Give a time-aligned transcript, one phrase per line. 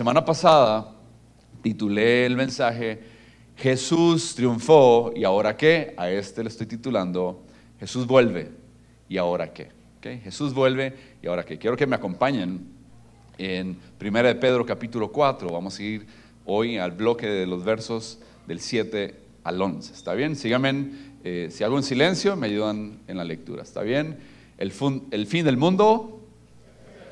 [0.00, 0.94] semana pasada
[1.60, 3.00] titulé el mensaje
[3.54, 5.92] Jesús triunfó y ahora qué?
[5.98, 7.44] A este le estoy titulando
[7.78, 8.50] Jesús vuelve
[9.10, 9.68] y ahora qué.
[10.00, 11.58] Jesús vuelve y ahora qué.
[11.58, 12.66] Quiero que me acompañen
[13.36, 15.50] en 1 de Pedro capítulo 4.
[15.50, 16.06] Vamos a ir
[16.46, 19.14] hoy al bloque de los versos del 7
[19.44, 19.92] al 11.
[19.92, 20.34] ¿Está bien?
[20.34, 20.92] Síganme.
[21.24, 23.64] Eh, si hago en silencio, me ayudan en la lectura.
[23.64, 24.16] ¿Está bien?
[24.56, 24.72] El,
[25.10, 26.20] el fin del mundo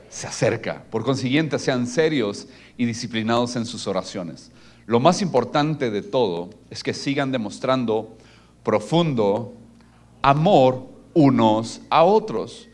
[0.08, 0.84] se acerca.
[0.90, 4.50] Por consiguiente, sean serios y disciplinados en sus oraciones.
[4.86, 8.16] Lo más importante de todo es que sigan demostrando
[8.62, 9.52] profundo
[10.22, 12.68] amor unos a otros,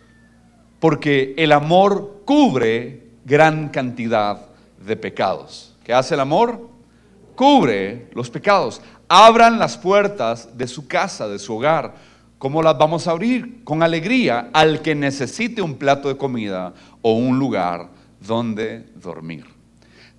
[0.79, 4.47] porque el amor cubre gran cantidad
[4.87, 5.75] de pecados.
[5.83, 6.69] ¿Qué hace el amor?
[7.34, 8.81] Cubre los pecados.
[9.09, 11.95] Abran las puertas de su casa, de su hogar.
[12.39, 13.64] ¿Cómo las vamos a abrir?
[13.64, 17.89] Con alegría al que necesite un plato de comida o un lugar
[18.20, 19.54] donde dormir.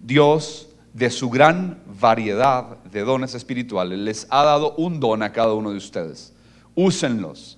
[0.05, 5.53] Dios, de su gran variedad de dones espirituales, les ha dado un don a cada
[5.53, 6.31] uno de ustedes.
[6.75, 7.57] Úsenlos.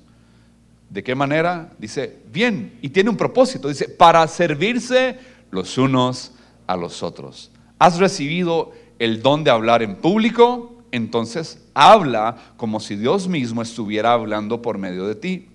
[0.90, 1.70] ¿De qué manera?
[1.78, 3.68] Dice, bien, y tiene un propósito.
[3.68, 5.20] Dice, para servirse
[5.52, 6.32] los unos
[6.66, 7.52] a los otros.
[7.80, 10.74] ¿Has recibido el don de hablar en público?
[10.92, 15.50] Entonces habla como si Dios mismo estuviera hablando por medio de ti.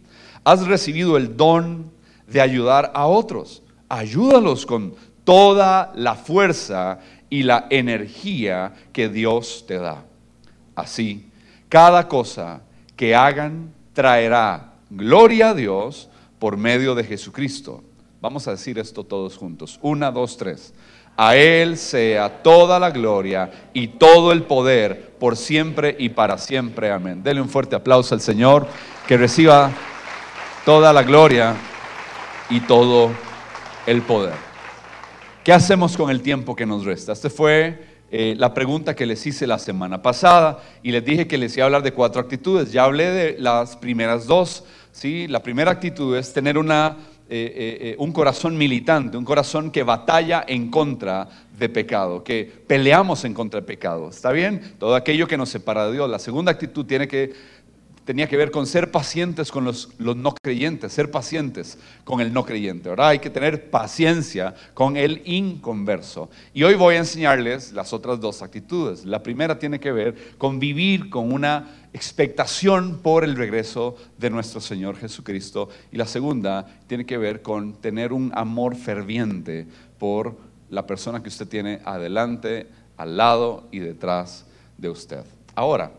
[0.44, 1.90] ¿Has recibido el don
[2.26, 3.62] de ayudar a otros?
[3.88, 4.94] Ayúdalos con
[5.24, 6.98] toda la fuerza
[7.30, 10.04] y la energía que Dios te da.
[10.74, 11.30] Así,
[11.68, 12.60] cada cosa
[12.96, 17.82] que hagan traerá gloria a Dios por medio de Jesucristo.
[18.20, 19.78] Vamos a decir esto todos juntos.
[19.82, 20.74] Una, dos, tres.
[21.16, 26.90] A Él sea toda la gloria y todo el poder por siempre y para siempre.
[26.90, 27.22] Amén.
[27.22, 28.66] Dele un fuerte aplauso al Señor,
[29.06, 29.70] que reciba
[30.64, 31.54] toda la gloria
[32.48, 33.10] y todo
[33.86, 34.51] el poder.
[35.44, 37.12] ¿Qué hacemos con el tiempo que nos resta?
[37.12, 37.76] Esta fue
[38.12, 41.64] eh, la pregunta que les hice la semana pasada y les dije que les iba
[41.64, 42.70] a hablar de cuatro actitudes.
[42.70, 44.62] Ya hablé de las primeras dos.
[44.92, 45.26] ¿sí?
[45.26, 46.96] La primera actitud es tener una,
[47.28, 53.24] eh, eh, un corazón militante, un corazón que batalla en contra de pecado, que peleamos
[53.24, 54.10] en contra de pecado.
[54.10, 54.74] ¿Está bien?
[54.78, 56.08] Todo aquello que nos separa de Dios.
[56.08, 57.32] La segunda actitud tiene que
[58.04, 62.44] tenía que ver con ser pacientes con los, no creyentes, ser pacientes con el no
[62.44, 63.08] creyente, ¿verdad?
[63.08, 66.28] Hay que tener paciencia con el inconverso.
[66.52, 69.04] Y hoy voy a enseñarles las otras dos actitudes.
[69.04, 74.60] La primera tiene que ver con vivir con una expectación por el regreso de nuestro
[74.60, 75.68] Señor Jesucristo.
[75.92, 79.66] Y la segunda tiene que ver con tener un amor ferviente
[79.98, 80.36] por
[80.70, 84.46] la persona que usted tiene adelante, al lado y detrás
[84.78, 85.24] de usted.
[85.54, 85.92] Ahora,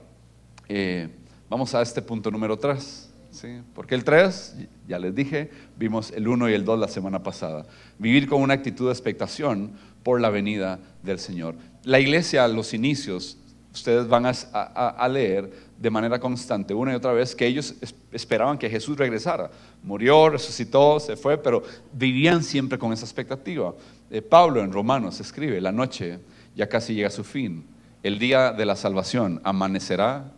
[0.68, 1.10] eh,
[1.54, 3.10] Vamos a este punto número 3.
[3.30, 3.48] ¿sí?
[3.76, 4.56] Porque el 3,
[4.88, 7.68] ya les dije, vimos el 1 y el 2 la semana pasada.
[8.00, 11.54] Vivir con una actitud de expectación por la venida del Señor.
[11.84, 13.38] La iglesia a los inicios,
[13.72, 17.76] ustedes van a, leer de manera constante una y otra vez que ellos
[18.12, 19.52] esperaban que Jesús regresara.
[19.84, 23.76] Murió, resucitó, se fue, pero vivían siempre con esa expectativa.
[24.10, 26.18] Eh, Pablo en Romanos escribe, la noche
[26.56, 27.68] ya casi llega a su fin.
[28.02, 30.34] El día de la salvación amanecerá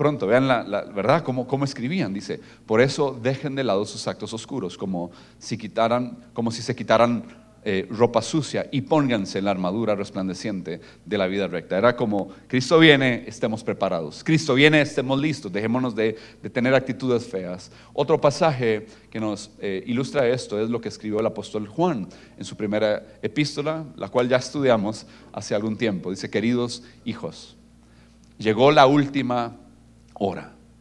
[0.00, 0.26] pronto.
[0.26, 0.62] Vean la,
[0.94, 2.14] verdad, cómo, cómo, escribían.
[2.14, 6.74] Dice, por eso dejen de lado sus actos oscuros, como si, quitaran, como si se
[6.74, 7.22] quitaran
[7.62, 11.76] eh, ropa sucia y pónganse la armadura resplandeciente de la vida recta.
[11.76, 14.24] Era como, Cristo viene, estemos preparados.
[14.24, 15.52] Cristo viene, estemos listos.
[15.52, 16.16] Dejémonos de,
[16.50, 17.70] tener actitudes feas.
[17.92, 22.44] Otro pasaje que nos eh, ilustra esto es lo que escribió el apóstol Juan en
[22.46, 26.08] su primera epístola, la cual ya estudiamos hace algún tiempo.
[26.08, 27.58] Dice, queridos hijos,
[28.38, 29.59] llegó la última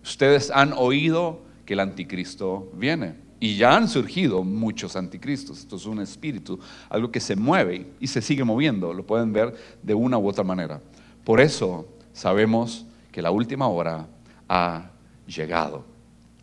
[0.03, 5.59] Ustedes han oído que el anticristo viene y ya han surgido muchos anticristos.
[5.59, 6.59] Esto es un espíritu,
[6.89, 8.93] algo que se mueve y se sigue moviendo.
[8.93, 10.81] Lo pueden ver de una u otra manera.
[11.23, 14.07] Por eso sabemos que la última hora
[14.49, 14.91] ha
[15.25, 15.85] llegado.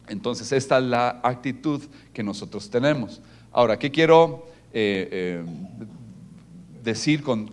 [0.08, 1.82] Entonces esta es la actitud
[2.14, 3.20] que nosotros tenemos.
[3.52, 5.44] Ahora, ¿qué quiero eh, eh,
[6.82, 7.50] decir con,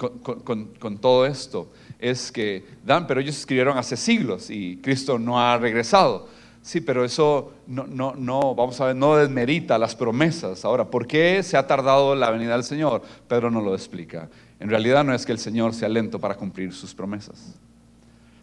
[1.01, 1.72] todo esto?
[2.04, 6.28] Es que dan, pero ellos escribieron hace siglos y Cristo no ha regresado.
[6.62, 10.66] Sí, pero eso no, no, no, vamos a ver, no desmerita las promesas.
[10.66, 13.02] Ahora, ¿por qué se ha tardado la venida del Señor?
[13.28, 14.30] Pedro no lo explica.
[14.60, 17.56] En realidad no es que el Señor sea lento para cumplir sus promesas,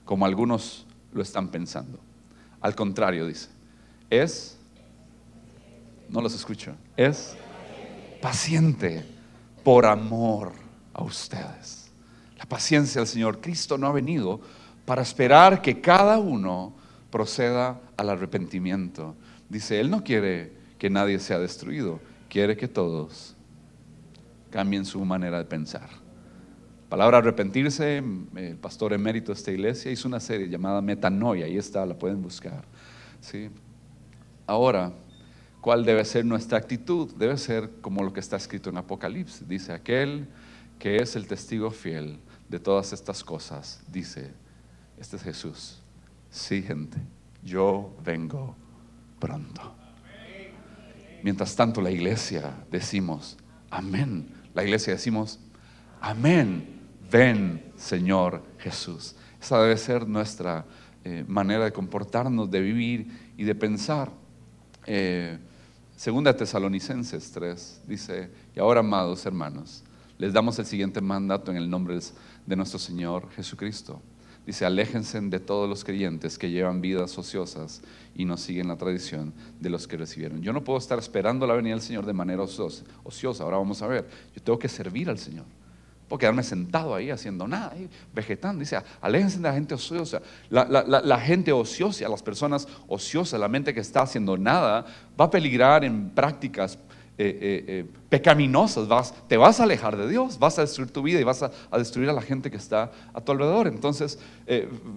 [0.06, 1.98] como algunos lo están pensando.
[2.62, 3.48] Al contrario, dice,
[4.08, 4.58] es,
[6.08, 7.36] no los escucho, es
[8.22, 9.04] paciente
[9.62, 10.52] por amor
[10.94, 11.79] a ustedes.
[12.40, 13.40] La paciencia del Señor.
[13.40, 14.40] Cristo no ha venido
[14.86, 16.72] para esperar que cada uno
[17.10, 19.14] proceda al arrepentimiento.
[19.48, 22.00] Dice, Él no quiere que nadie sea destruido,
[22.30, 23.36] quiere que todos
[24.50, 25.88] cambien su manera de pensar.
[26.88, 28.02] palabra arrepentirse,
[28.34, 32.22] el pastor emérito de esta iglesia hizo una serie llamada Metanoia, ahí está, la pueden
[32.22, 32.64] buscar.
[33.20, 33.50] ¿sí?
[34.46, 34.92] Ahora,
[35.60, 37.12] ¿cuál debe ser nuestra actitud?
[37.16, 39.46] Debe ser como lo que está escrito en Apocalipsis.
[39.46, 40.26] Dice, aquel
[40.78, 42.18] que es el testigo fiel
[42.50, 44.32] de todas estas cosas, dice,
[44.98, 45.78] este es Jesús.
[46.30, 46.98] Sí, gente,
[47.44, 48.56] yo vengo
[49.20, 49.76] pronto.
[51.22, 53.36] Mientras tanto, la iglesia decimos,
[53.70, 54.34] amén.
[54.52, 55.38] La iglesia decimos,
[56.00, 56.80] amén.
[57.08, 59.14] Ven, Señor Jesús.
[59.40, 60.64] Esa debe ser nuestra
[61.04, 64.10] eh, manera de comportarnos, de vivir y de pensar.
[64.86, 65.38] Eh,
[65.94, 69.84] segunda Tesalonicenses 3 dice, y ahora, amados hermanos,
[70.20, 71.98] les damos el siguiente mandato en el nombre
[72.46, 74.00] de nuestro Señor Jesucristo.
[74.46, 77.82] Dice, aléjense de todos los creyentes que llevan vidas ociosas
[78.14, 80.42] y no siguen la tradición de los que recibieron.
[80.42, 83.44] Yo no puedo estar esperando la venida del Señor de manera ociosa.
[83.44, 84.08] Ahora vamos a ver.
[84.34, 85.44] Yo tengo que servir al Señor.
[86.08, 87.72] Puedo quedarme sentado ahí haciendo nada,
[88.12, 88.58] vegetando.
[88.58, 90.20] Dice, aléjense de la gente ociosa.
[90.48, 94.84] La, la, gente ociosa, las personas ociosas, la mente que está haciendo nada,
[95.18, 96.76] va a peligrar en prácticas
[97.22, 101.02] eh, eh, eh, pecaminosas, vas, te vas a alejar de Dios, vas a destruir tu
[101.02, 103.66] vida y vas a, destruir a la gente que está a tu alrededor.
[103.66, 104.18] Entonces,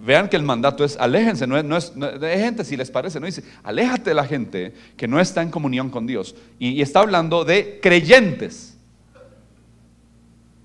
[0.02, 3.20] vean que el mandato es aléjense, no es, no es, de gente si les parece,
[3.20, 6.34] no dice, aléjate de la gente que no está en comunión con Dios.
[6.58, 8.78] Y, está hablando de creyentes.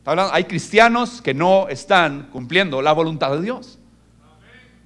[0.05, 3.77] hay cristianos que no están cumpliendo la voluntad de Dios.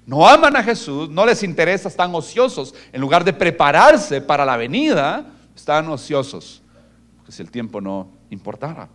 [0.07, 2.73] No aman a Jesús, no les interesa, están ociosos.
[2.91, 6.62] En lugar de prepararse para la venida, están ociosos
[7.31, 8.89] si el tiempo no importara.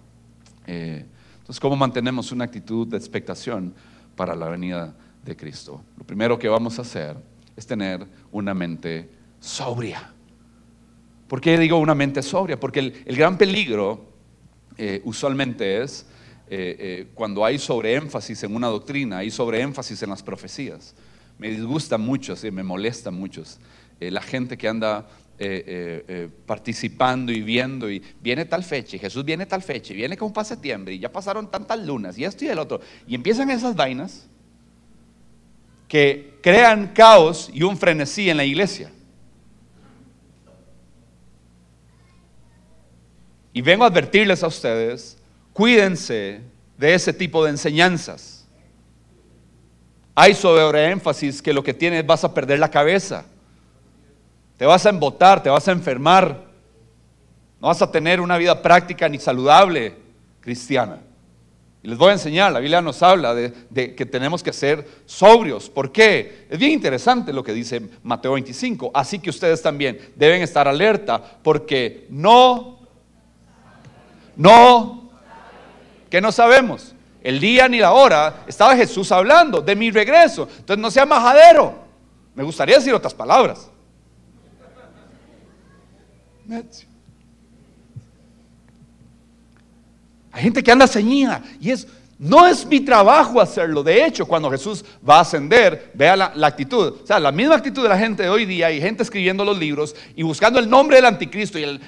[0.66, 1.04] Eh,
[1.38, 3.74] entonces, ¿cómo mantenemos una actitud de expectación
[4.16, 4.94] para la venida
[5.24, 5.82] de Cristo?
[5.96, 7.16] Lo primero que vamos a hacer
[7.56, 9.10] es tener una mente
[9.40, 10.12] sobria.
[11.26, 12.58] ¿Por qué digo una mente sobria?
[12.58, 14.06] Porque el, gran peligro
[14.76, 16.06] eh, usualmente es
[16.50, 20.94] eh, cuando hay sobreénfasis en una doctrina, hay sobreénfasis en las profecías.
[21.38, 23.44] Me disgusta mucho, me molesta mucho
[24.00, 25.06] la gente que anda
[25.40, 29.92] eh, eh, eh, participando y viendo y viene tal fecha y Jesús viene tal fecha
[29.92, 32.80] y viene como para septiembre y ya pasaron tantas lunas y esto y el otro
[33.06, 34.26] y empiezan esas vainas
[35.86, 38.90] que crean caos y un frenesí en la iglesia.
[43.52, 45.16] Y vengo a advertirles a ustedes,
[45.52, 46.40] cuídense
[46.76, 48.46] de ese tipo de enseñanzas.
[50.14, 53.24] Hay sobreénfasis que lo que tienes vas a perder la cabeza.
[54.58, 56.44] Te vas a embotar, te vas a enfermar.
[57.60, 59.94] No vas a tener una vida práctica ni saludable
[60.40, 60.98] cristiana.
[61.80, 65.70] Y les voy a enseñar, la Biblia nos habla de, que tenemos que ser sobrios.
[65.70, 66.46] ¿Por qué?
[66.50, 68.90] Es bien interesante lo que dice Mateo 25.
[68.92, 72.80] Así que ustedes también deben estar alerta porque no,
[74.34, 75.08] no,
[76.10, 76.94] que no sabemos.
[77.22, 80.48] El día ni la hora estaba Jesús hablando de mi regreso.
[80.58, 81.78] Entonces no sea majadero.
[82.34, 83.67] Me gustaría decir otras palabras.
[90.32, 91.86] Hay gente que anda ceñida y es,
[92.18, 93.82] no es mi trabajo hacerlo.
[93.82, 97.00] De hecho, cuando Jesús va a ascender, vea la, actitud.
[97.02, 99.56] O sea, la misma actitud de la gente de hoy día y gente escribiendo los
[99.56, 101.58] libros y buscando el nombre del anticristo.
[101.58, 101.80] Y el,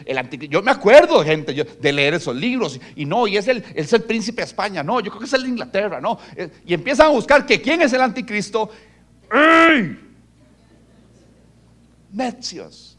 [0.48, 2.78] Yo me acuerdo, gente, de leer esos libros.
[2.94, 4.82] Y, no, y es el, es el príncipe de España.
[4.82, 6.00] No, yo creo que es el de Inglaterra.
[6.00, 6.18] No.
[6.36, 8.70] Eh, y empiezan a buscar que quién es el anticristo.
[9.32, 9.98] ¡Ey!
[12.12, 12.89] Necios.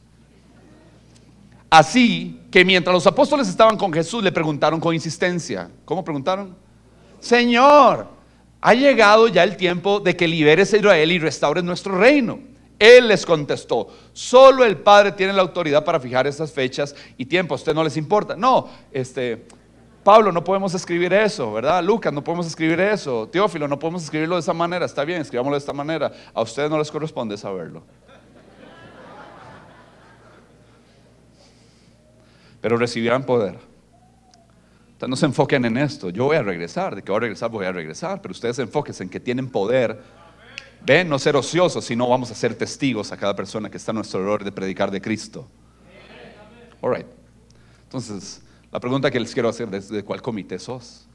[1.72, 5.72] Así que mientras los apóstoles estaban con Jesús, le preguntaron con insistencia.
[5.86, 6.54] ¿Cómo preguntaron?
[7.22, 8.08] Señor,
[8.60, 12.40] ha llegado ya el tiempo de que liberes a Israel y restaures nuestro reino.
[12.78, 17.62] Él les contestó, solo el Padre tiene la autoridad para fijar esas fechas y tiempos,
[17.62, 18.36] usted no les importa.
[18.36, 19.46] No, este,
[20.04, 21.82] Pablo, no podemos escribir eso, ¿verdad?
[21.82, 23.30] Lucas, no podemos escribir eso.
[23.32, 24.86] Teófilo, no podemos escribirlo de esa manera.
[24.86, 26.12] Está bien, escribámoslo de esta manera.
[26.34, 27.84] A ustedes no les corresponde saberlo.
[32.62, 33.58] Pero recibirán poder.
[35.02, 37.50] Entonces no se enfoquen en esto, yo voy a regresar, de que voy a regresar,
[37.50, 40.00] voy a regresar, pero ustedes enfóquense en que tienen poder.
[40.86, 43.96] Ven, no ser ociosos, sino vamos a ser testigos a cada persona que está en
[43.96, 45.48] nuestro error de predicar de Cristo.
[46.82, 47.08] All right.
[47.84, 51.08] Entonces, la pregunta que les quiero hacer es de cuál comité sos.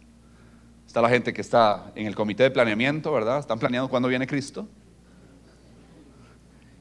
[0.87, 3.39] Está la gente que está en el comité de planeamiento, ¿verdad?
[3.39, 4.69] ¿Están planeando cuándo viene Cristo?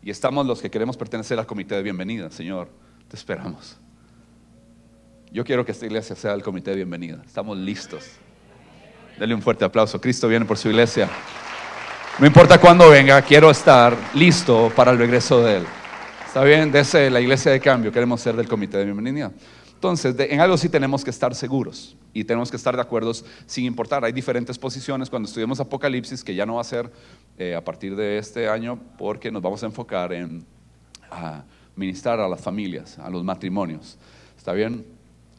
[0.03, 2.69] Y estamos los que queremos pertenecer al comité de bienvenida, Señor.
[3.07, 3.77] Te esperamos.
[5.35, 7.21] Yo quiero que esta iglesia sea el comité de bienvenida.
[7.25, 8.05] Estamos listos.
[9.19, 9.99] Denle un fuerte aplauso.
[9.99, 11.09] Cristo viene por su iglesia.
[12.19, 15.63] No importa cuándo venga, quiero estar listo para el regreso de Él.
[16.25, 16.71] ¿Está bien?
[16.71, 19.29] Desde la iglesia de cambio queremos ser del comité de bienvenida.
[19.73, 23.11] Entonces, en algo sí tenemos que estar seguros y tenemos que estar de acuerdo
[23.45, 24.05] sin importar.
[24.05, 26.89] Hay diferentes posiciones cuando estudiamos Apocalipsis, que ya no va a ser
[27.37, 30.45] eh, a partir de este año, porque nos vamos a enfocar en
[31.75, 33.97] ministrar a las familias, a los matrimonios.
[34.37, 34.94] ¿Está bien?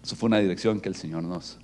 [0.07, 1.59] Eso fue una dirección que el Señor nos,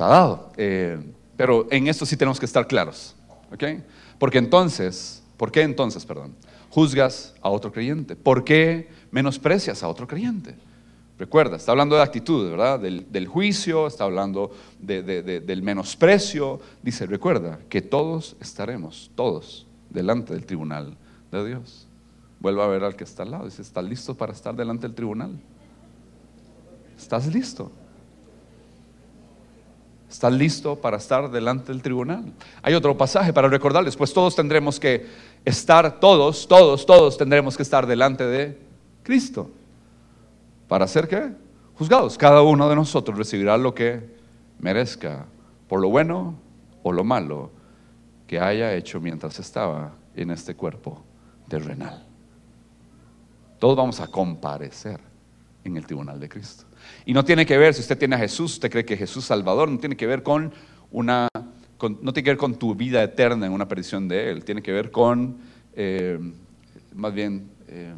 [0.00, 0.52] ha dado.
[0.56, 0.98] Eh,
[1.36, 3.14] pero en esto sí tenemos que estar claros.
[3.52, 3.62] ¿Ok?
[4.18, 6.34] Porque entonces, ¿por qué entonces, perdón?
[6.68, 8.16] Juzgas a otro creyente.
[8.16, 10.56] ¿Por qué menosprecias a otro creyente?
[11.16, 12.80] Recuerda, está hablando de actitud, ¿verdad?
[12.80, 14.50] Del, juicio, está hablando
[14.80, 16.58] del menosprecio.
[16.82, 20.96] Dice, recuerda que todos estaremos, todos, delante del tribunal
[21.30, 21.86] de Dios.
[22.40, 23.44] Vuelva a ver al que está al lado.
[23.44, 25.38] Dice, ¿estás listo para estar delante del tribunal?
[27.00, 27.72] ¿Estás listo?
[30.08, 32.32] ¿Estás listo para estar delante del tribunal?
[32.62, 35.06] Hay otro pasaje para recordarles, pues todos tendremos que
[35.44, 38.58] estar, todos, todos, todos tendremos que estar delante de
[39.02, 39.50] Cristo.
[40.68, 41.32] ¿Para ser qué?
[41.74, 42.18] Juzgados.
[42.18, 44.16] Cada uno de nosotros recibirá lo que
[44.58, 45.26] merezca,
[45.68, 46.34] por lo bueno
[46.82, 47.50] o lo malo
[48.26, 51.02] que haya hecho mientras estaba en este cuerpo
[51.48, 52.04] terrenal.
[53.58, 55.00] Todos vamos a comparecer
[55.64, 56.69] en el tribunal de Cristo.
[57.04, 59.68] Y no tiene que ver, si usted tiene a Jesús, usted cree que Jesús Salvador,
[59.68, 60.52] no tiene que ver con
[60.90, 61.28] una,
[61.80, 64.72] no tiene que ver con tu vida eterna en una perdición de Él, tiene que
[64.72, 65.38] ver con,
[65.74, 66.18] eh,
[66.94, 67.94] más bien, eh,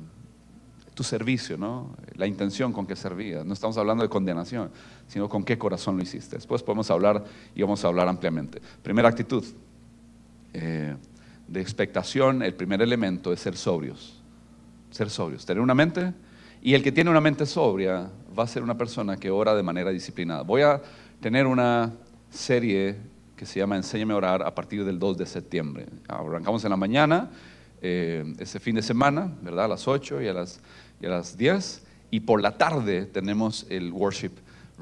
[0.95, 1.97] tu servicio, ¿no?
[2.17, 3.45] la intención con que servías.
[3.45, 4.71] No estamos hablando de condenación,
[5.09, 6.37] sino con qué corazón lo hiciste.
[6.37, 8.61] Después podemos hablar y vamos a hablar ampliamente.
[8.83, 9.45] Primera actitud
[10.53, 10.95] eh,
[11.49, 14.21] de expectación, el primer elemento es ser sobrios.
[14.91, 16.13] Ser sobrios, tener una mente.
[16.61, 19.63] Y el que tiene una mente sobria va a ser una persona que ora de
[19.63, 20.43] manera disciplinada.
[20.43, 20.81] Voy a
[21.21, 21.93] tener una
[22.31, 22.97] serie
[23.37, 25.87] que se llama Enséñame a orar a partir del 2 de septiembre.
[26.09, 27.31] Arrancamos en la mañana,
[27.81, 29.67] eh, ese fin de semana, ¿verdad?
[29.67, 30.61] A las 8 y a las
[31.01, 31.83] y a las 10.
[32.11, 34.33] Y por la tarde tenemos el worship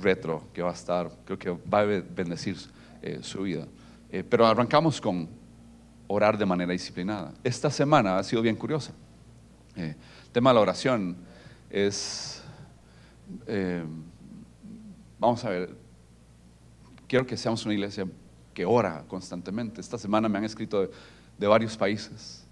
[0.00, 2.56] retro que va a estar, creo que va a bendecir
[3.02, 3.66] eh, su vida.
[4.12, 5.28] Eh, pero arrancamos con
[6.06, 7.32] orar de manera disciplinada.
[7.44, 8.92] Esta semana ha sido bien curiosa.
[9.76, 11.16] Eh, el tema de la oración
[11.70, 12.39] es,
[15.18, 15.76] vamos a ver,
[17.06, 18.06] quiero que seamos una iglesia
[18.54, 19.80] que ora constantemente.
[19.80, 20.90] Esta semana me han escrito de,
[21.38, 22.44] de varios países,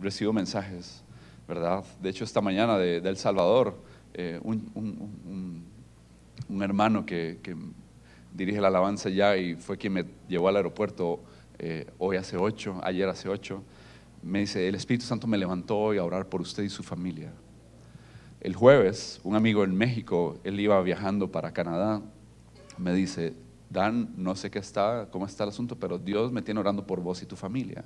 [0.00, 1.02] recibo mensajes
[1.50, 1.84] ¿verdad?
[2.00, 3.74] De hecho, esta mañana de, El Salvador,
[4.14, 5.64] eh, un,
[6.62, 7.38] hermano que,
[8.32, 11.18] dirige la alabanza ya y fue quien me llevó al aeropuerto
[11.58, 13.64] eh, hoy hace ocho, ayer hace ocho,
[14.22, 17.32] me dice, el Espíritu Santo me levantó hoy a orar por usted y su familia.
[18.40, 22.00] El jueves, un amigo en México, él iba viajando para Canadá,
[22.78, 23.34] me dice,
[23.68, 27.00] Dan, no sé qué está, cómo está el asunto, pero Dios me tiene orando por
[27.00, 27.84] vos y tu familia.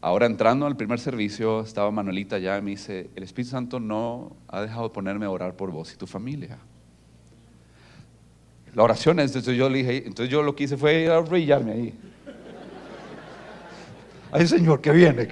[0.00, 4.36] Ahora entrando al primer servicio, estaba Manuelita ya y me dice, el Espíritu Santo no
[4.46, 6.58] ha dejado de ponerme a orar por vos y tu familia.
[8.74, 11.16] La oración es, entonces yo le dije, entonces yo lo que hice fue ir a
[11.16, 11.98] arrodillarme ahí.
[14.30, 15.26] Ay, Señor, ¿qué viene?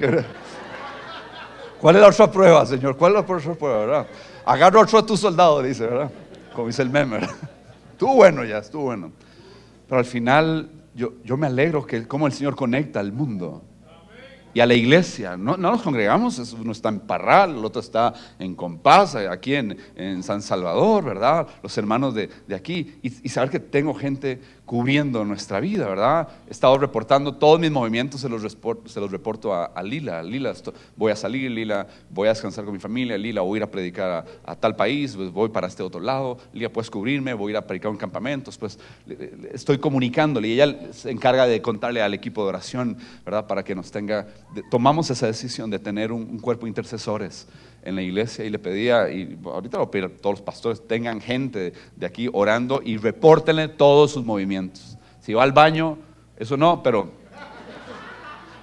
[1.81, 2.97] ¿Cuál es la otra prueba, Señor?
[2.97, 4.07] ¿Cuál es la otra prueba, verdad?
[4.45, 6.11] Agarro otro a tu soldado, dice, ¿verdad?
[6.55, 7.37] Como dice el meme, ¿verdad?
[7.93, 9.13] Estuvo bueno ya, estuvo bueno.
[9.89, 13.63] Pero al final, yo, yo me alegro que cómo el Señor conecta al mundo
[14.57, 15.37] y a la iglesia.
[15.37, 20.23] No, nos congregamos, uno está en Parral, el otro está en Compás, aquí en, en
[20.23, 21.47] San Salvador, ¿verdad?
[21.63, 22.99] Los hermanos de, aquí.
[23.03, 26.29] Y, saber que tengo gente cubriendo nuestra vida, ¿verdad?
[26.49, 30.23] He estado reportando todos mis movimientos, se los, se los reporto a, Lila.
[30.25, 30.53] Lila,
[30.97, 33.71] voy a salir, Lila, voy a descansar con mi familia, Lila, voy a ir a
[33.71, 37.53] predicar a, tal país, pues voy para este otro lado, Lila, puedes cubrirme, voy a
[37.53, 38.79] ir a predicar en campamentos, pues
[39.53, 43.47] estoy comunicándole y ella se encarga de contarle al equipo de oración, ¿verdad?
[43.47, 44.27] Para que nos tenga,
[44.69, 47.47] tomamos esa decisión de tener un, cuerpo de intercesores
[47.87, 51.73] en la iglesia y le pedía, y ahorita lo pido todos los pastores, tengan gente
[51.95, 54.99] de aquí orando y repórtenle todos sus movimientos.
[55.21, 55.97] Si va al baño,
[56.37, 57.09] eso no, pero,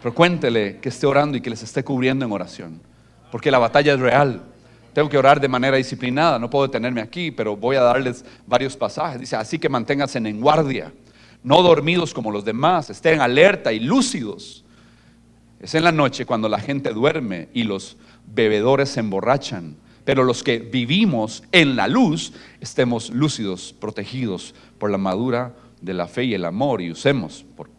[0.02, 2.82] pero cuéntele que esté orando y que les esté cubriendo en oración,
[3.32, 4.44] porque la batalla es real.
[4.92, 8.76] Tengo que orar de manera disciplinada, no puedo detenerme aquí, pero voy a darles varios
[8.76, 9.22] pasajes.
[9.22, 10.94] Dice, así que manténganse en guardia,
[11.44, 14.66] no dormidos como los demás, estén alerta y lúcidos.
[15.62, 19.76] Es en la noche cuando la gente duerme y los bebedores se emborrachan,
[20.06, 26.08] pero los que vivimos en la luz estemos lúcidos, protegidos por la madura de la
[26.08, 27.72] fe y el amor y usemos por,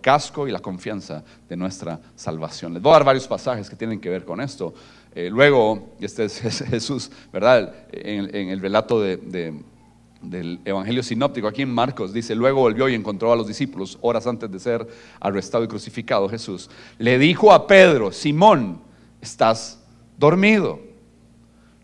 [0.00, 2.72] casco y la confianza de nuestra salvación.
[2.72, 4.72] Les voy a dar varios pasajes que tienen que ver con esto.
[5.12, 6.40] Eh, luego, este es
[6.70, 7.74] Jesús, ¿verdad?
[7.90, 13.36] En, el relato del Evangelio sinóptico, aquí en Marcos, dice, luego volvió y encontró a
[13.36, 14.86] los discípulos horas antes de ser
[15.18, 16.70] arrestado y crucificado Jesús.
[16.98, 18.80] Le dijo a Pedro, Simón,
[19.20, 19.81] estás
[20.16, 20.80] dormido.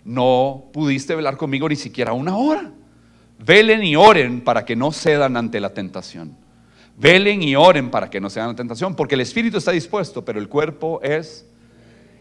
[0.04, 2.72] no pudiste velar conmigo ni siquiera una hora.
[3.38, 6.34] Velen y oren para que no cedan ante la tentación.
[6.96, 10.24] Velen y oren para que no cedan ante la tentación, porque el espíritu está dispuesto,
[10.24, 11.46] pero el cuerpo es...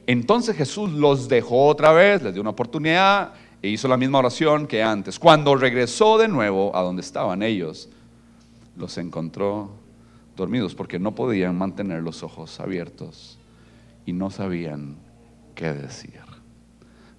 [0.05, 4.67] Entonces Jesús los dejó otra vez, les dio una oportunidad e hizo la misma oración
[4.67, 5.17] que antes.
[5.19, 7.89] Cuando regresó de nuevo a donde estaban ellos,
[8.77, 9.71] los encontró
[10.35, 13.39] dormidos porque no podían mantener los ojos abiertos
[14.05, 14.95] y no sabían
[15.57, 16.21] qué decir.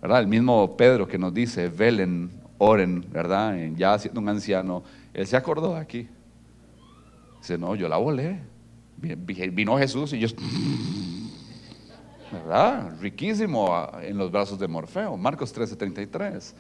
[0.00, 0.21] ¿Verdad?
[0.21, 3.57] El mismo Pedro que nos dice, velen, oren, ¿verdad?
[3.76, 6.09] Ya siendo un anciano, él se acordó aquí.
[7.40, 8.38] Dice, no, yo la volé.
[8.97, 10.28] Vino Jesús y yo,
[12.33, 12.97] ¿verdad?
[13.00, 16.54] Riquísimo ah, en los brazos de Morfeo, Marcos 13:33.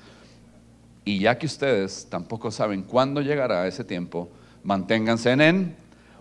[1.04, 4.28] Y ya que ustedes tampoco saben cuándo llegará ese tiempo,
[4.62, 5.76] manténganse en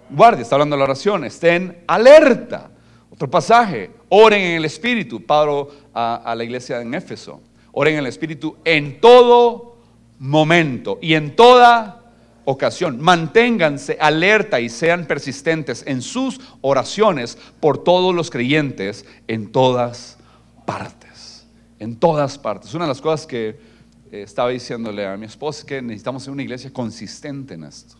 [0.09, 0.43] guardia.
[0.43, 2.71] Está hablando de la oración, estén alerta.
[3.09, 5.25] Otro pasaje, oren en el Espíritu.
[5.25, 7.41] Pablo a, la iglesia en Éfeso.
[7.71, 9.77] Oren en el Espíritu en todo
[10.19, 12.13] momento y en toda
[12.45, 13.01] ocasión.
[13.01, 20.17] Manténganse alerta y sean persistentes en sus oraciones por todos los creyentes en todas
[20.65, 21.45] partes.
[21.79, 22.73] En todas partes.
[22.73, 23.49] Una de las cosas que
[24.11, 27.95] eh, estaba diciéndole a mi esposa es que necesitamos una iglesia consistente en esto.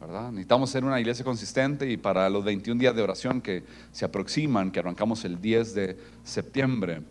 [0.00, 0.30] ¿Verdad?
[0.30, 4.70] Necesitamos ser una iglesia consistente y para los 21 días de oración que se aproximan,
[4.70, 7.02] que arrancamos el 10 de septiembre,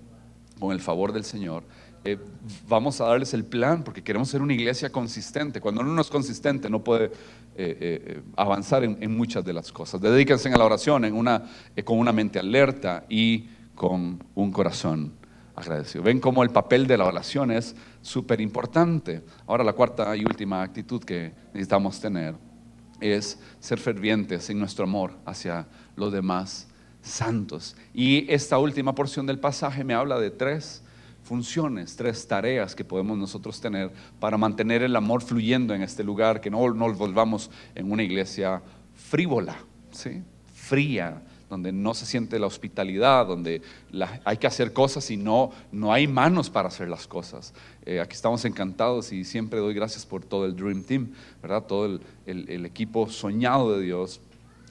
[0.60, 1.64] con el favor del Señor,
[2.04, 2.18] eh,
[2.70, 5.60] vamos a darles el plan porque queremos ser una iglesia consistente.
[5.60, 7.12] Cuando uno no es consistente no puede eh,
[7.58, 10.00] eh, avanzar en, muchas de las cosas.
[10.00, 11.44] Dedíquense a la oración en una,
[11.84, 15.14] con una mente alerta y con un corazón
[15.56, 16.04] agradecido.
[16.04, 19.24] Ven cómo el papel de la oración es súper importante.
[19.46, 22.36] Ahora la cuarta y última actitud que necesitamos tener
[23.00, 26.68] es ser fervientes en nuestro amor hacia los demás
[27.02, 27.76] santos.
[27.94, 30.84] Y esta última porción del pasaje me habla de tres
[31.24, 36.40] funciones, tres tareas que podemos nosotros tener para mantener el amor fluyendo en este lugar,
[36.40, 38.62] que no nos volvamos en una iglesia
[38.96, 39.58] frívola,
[39.92, 40.24] ¿sí?
[40.54, 43.62] fría, donde no se siente la hospitalidad, donde
[44.26, 47.54] hay que hacer cosas y no, no hay manos para hacer las cosas.
[47.86, 51.64] Eh, aquí estamos encantados y siempre doy gracias por todo el Dream Team, ¿verdad?
[51.64, 54.20] Todo el equipo soñado de Dios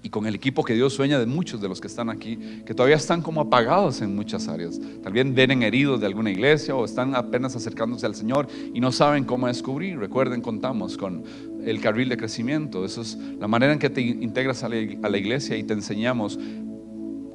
[0.07, 2.75] y con el equipo que Dios sueña de muchos de los que están aquí, que
[2.75, 4.81] todavía están como apagados en muchas áreas.
[5.03, 9.25] También vienen heridos de alguna iglesia o están apenas acercándose al Señor y no saben
[9.25, 9.99] cómo descubrir.
[9.99, 11.25] Recuerden, contamos con
[11.65, 12.85] el carril de crecimiento.
[12.85, 16.39] Eso es la manera en que te integras a la iglesia y te enseñamos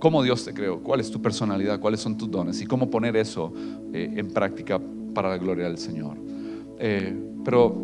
[0.01, 3.15] cómo Dios te creó, cuál es tu personalidad, cuáles son tus dones y cómo poner
[3.15, 3.53] eso
[3.93, 4.81] eh, en práctica
[5.13, 6.17] para la gloria del Señor.
[6.77, 7.81] Eh, pero,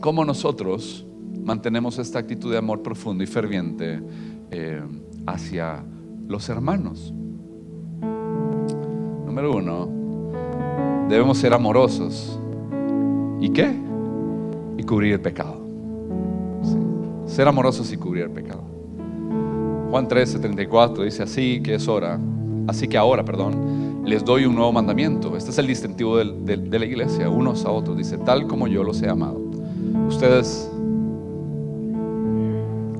[0.00, 1.06] ¿cómo nosotros
[1.42, 4.00] mantenemos esta actitud de amor profundo y ferviente
[4.50, 4.82] eh,
[5.26, 5.84] hacia
[6.26, 7.12] los hermanos.
[9.26, 9.88] Número uno,
[11.08, 12.38] debemos ser amorosos.
[13.40, 13.74] ¿Y qué?
[14.78, 15.60] Y cubrir el pecado.
[17.26, 18.73] Ser amorosos y cubrir el pecado.
[19.94, 22.18] Juan 13, 34 dice así que es hora,
[22.66, 25.36] así que ahora, perdón, les doy un nuevo mandamiento.
[25.36, 27.96] Este es el distintivo de la iglesia, unos a otros.
[27.96, 29.40] Dice, tal como yo los he amado.
[30.08, 30.68] Ustedes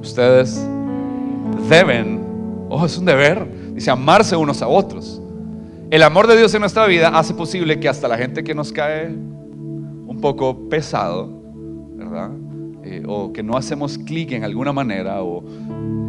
[0.00, 0.64] ustedes
[1.68, 2.24] deben,
[2.68, 5.20] oh, es un deber, dice, amarse unos a otros.
[5.90, 8.70] El amor de Dios en nuestra vida hace posible que hasta la gente que nos
[8.70, 11.42] cae un poco pesado,
[11.96, 12.30] ¿verdad?
[12.84, 15.42] Eh, o que no hacemos clic en alguna manera, o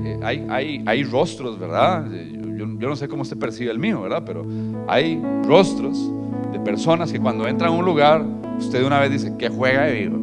[0.03, 2.13] eh, hay, hay, hay, rostros, ¿verdad?
[2.13, 4.23] Eh, yo, yo, no sé cómo se percibe el mío, ¿verdad?
[4.25, 4.45] Pero
[4.88, 6.11] hay rostros
[6.51, 8.25] de personas que cuando entran a un lugar,
[8.59, 10.17] usted de una vez dice, que juega de vivo.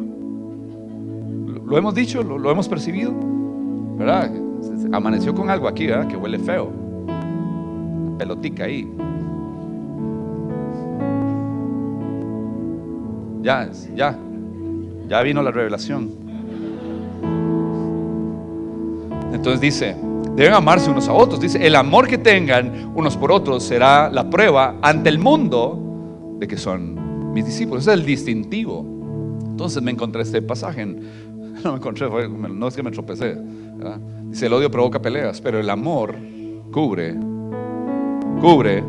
[1.65, 3.13] Lo, hemos dicho, lo hemos percibido.
[3.97, 4.31] ¿verdad?
[4.91, 6.07] Amaneció con algo aquí, ¿verdad?
[6.07, 6.71] Que huele feo.
[8.17, 8.89] pelotica ahí.
[13.41, 14.17] Ya, ya,
[15.07, 16.22] ya vino la revelación.
[19.43, 19.93] Entonces dice,
[20.37, 21.41] deben amarse unos a otros.
[21.41, 26.47] Dice, el amor que tengan unos por otros será la prueba ante el mundo de
[26.47, 27.83] que son mis discípulos.
[27.83, 28.85] Ese es el distintivo.
[29.45, 30.85] Entonces me encontré este pasaje.
[30.85, 33.37] no me encontré, no es que me tropecé.
[34.29, 36.15] Dice, el odio provoca peleas, pero el amor
[36.71, 37.13] cubre,
[38.39, 38.81] cubre.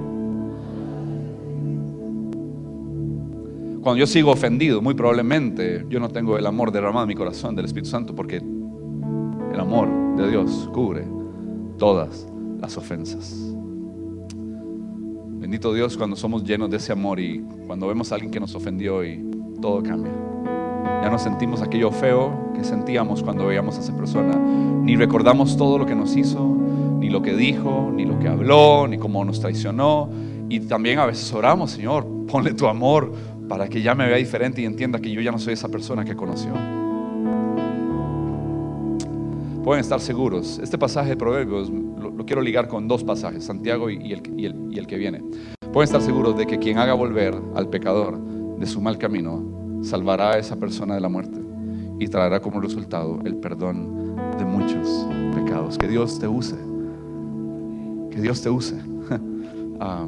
[3.83, 7.57] Cuando yo sigo ofendido, muy probablemente yo no tengo el amor derramado en mi corazón
[7.57, 11.05] del Espíritu Santo, porque el amor de Dios cubre
[11.79, 12.27] todas
[12.61, 13.55] las ofensas.
[15.38, 18.55] Bendito Dios cuando somos llenos de ese amor y cuando vemos a alguien que nos
[18.55, 19.22] ofendió y
[19.61, 20.12] todo cambia.
[21.03, 24.37] Ya no sentimos aquello feo que sentíamos cuando veíamos a esa persona.
[24.37, 26.57] Ni recordamos todo lo que nos hizo,
[26.98, 30.09] ni lo que dijo, ni lo que habló, ni cómo nos traicionó.
[30.48, 33.12] Y también a veces oramos, Señor, ponle tu amor
[33.48, 36.05] para que ya me vea diferente y entienda que yo ya no soy esa persona
[36.05, 36.84] que conoció.
[39.64, 40.59] Pueden estar seguros.
[40.62, 44.87] Este pasaje de Proverbios lo, quiero ligar con dos pasajes, Santiago y, el, y el
[44.87, 45.24] que viene.
[45.72, 48.18] Pueden estar seguros de que quien haga volver al pecador
[48.59, 49.42] de su mal camino,
[49.83, 51.40] salvará a esa persona de la muerte
[51.98, 55.79] y traerá como resultado el perdón de muchos pecados.
[55.79, 56.57] Que Dios te use.
[58.11, 58.77] Que Dios te use.
[59.81, 60.07] Ah,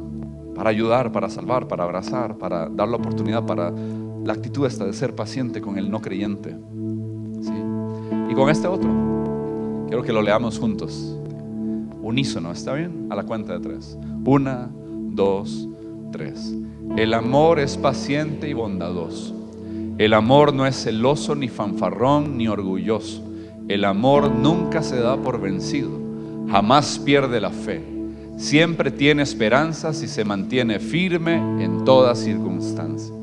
[0.55, 4.93] para ayudar, para salvar, para abrazar, para dar la oportunidad, para la actitud esta de
[4.93, 6.55] ser paciente con el no creyente.
[8.29, 8.89] Y con este otro,
[9.87, 11.15] quiero que lo leamos juntos.
[12.01, 13.07] Unísono, ¿está bien?
[13.09, 13.97] A la cuenta de tres.
[14.25, 14.69] Una,
[15.11, 15.67] dos,
[16.11, 16.55] tres.
[16.95, 19.35] El amor es paciente y bondadoso.
[19.97, 23.23] El amor no es celoso, ni fanfarrón, ni orgulloso.
[23.67, 25.89] El amor nunca se da por vencido.
[26.49, 27.83] Jamás pierde la fe.
[28.37, 33.13] Siempre tiene esperanzas y se mantiene firme en toda circunstancia.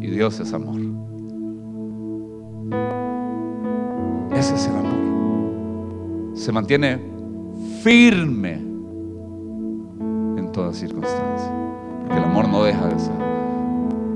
[0.00, 0.91] Y Dios es amor.
[6.42, 6.98] Se mantiene
[7.84, 8.72] firme
[10.52, 11.52] toda circunstancia.
[12.00, 13.14] Porque el amor no deja de ser.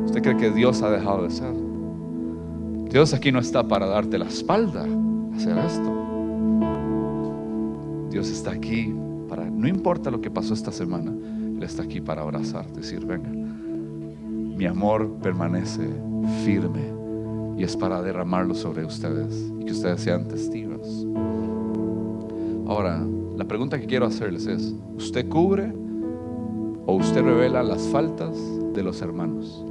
[0.07, 1.55] ¿Usted cree que Dios ha dejado de ser?
[2.91, 4.85] Dios aquí no está para darte la espalda
[5.37, 5.93] hacer esto.
[8.11, 8.93] Dios está aquí
[9.29, 13.29] para, no importa lo que pasó esta semana, Él está aquí para abrazarte, decir, venga,
[13.29, 15.89] mi amor permanece
[16.45, 16.81] firme
[17.57, 21.07] y es para derramarlo sobre ustedes y que ustedes sean testigos.
[22.67, 25.73] Ahora, la pregunta que quiero hacerles es, ¿usted cubre
[26.87, 28.37] o usted revela las faltas
[28.73, 29.65] de los hermanos.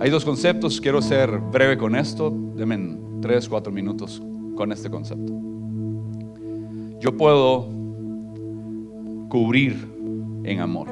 [0.00, 4.22] Hay dos conceptos, quiero ser breve con esto, denme tres, cuatro minutos
[4.54, 5.32] con este concepto.
[7.00, 7.68] Yo puedo
[9.28, 9.76] cubrir
[10.44, 10.88] en amor.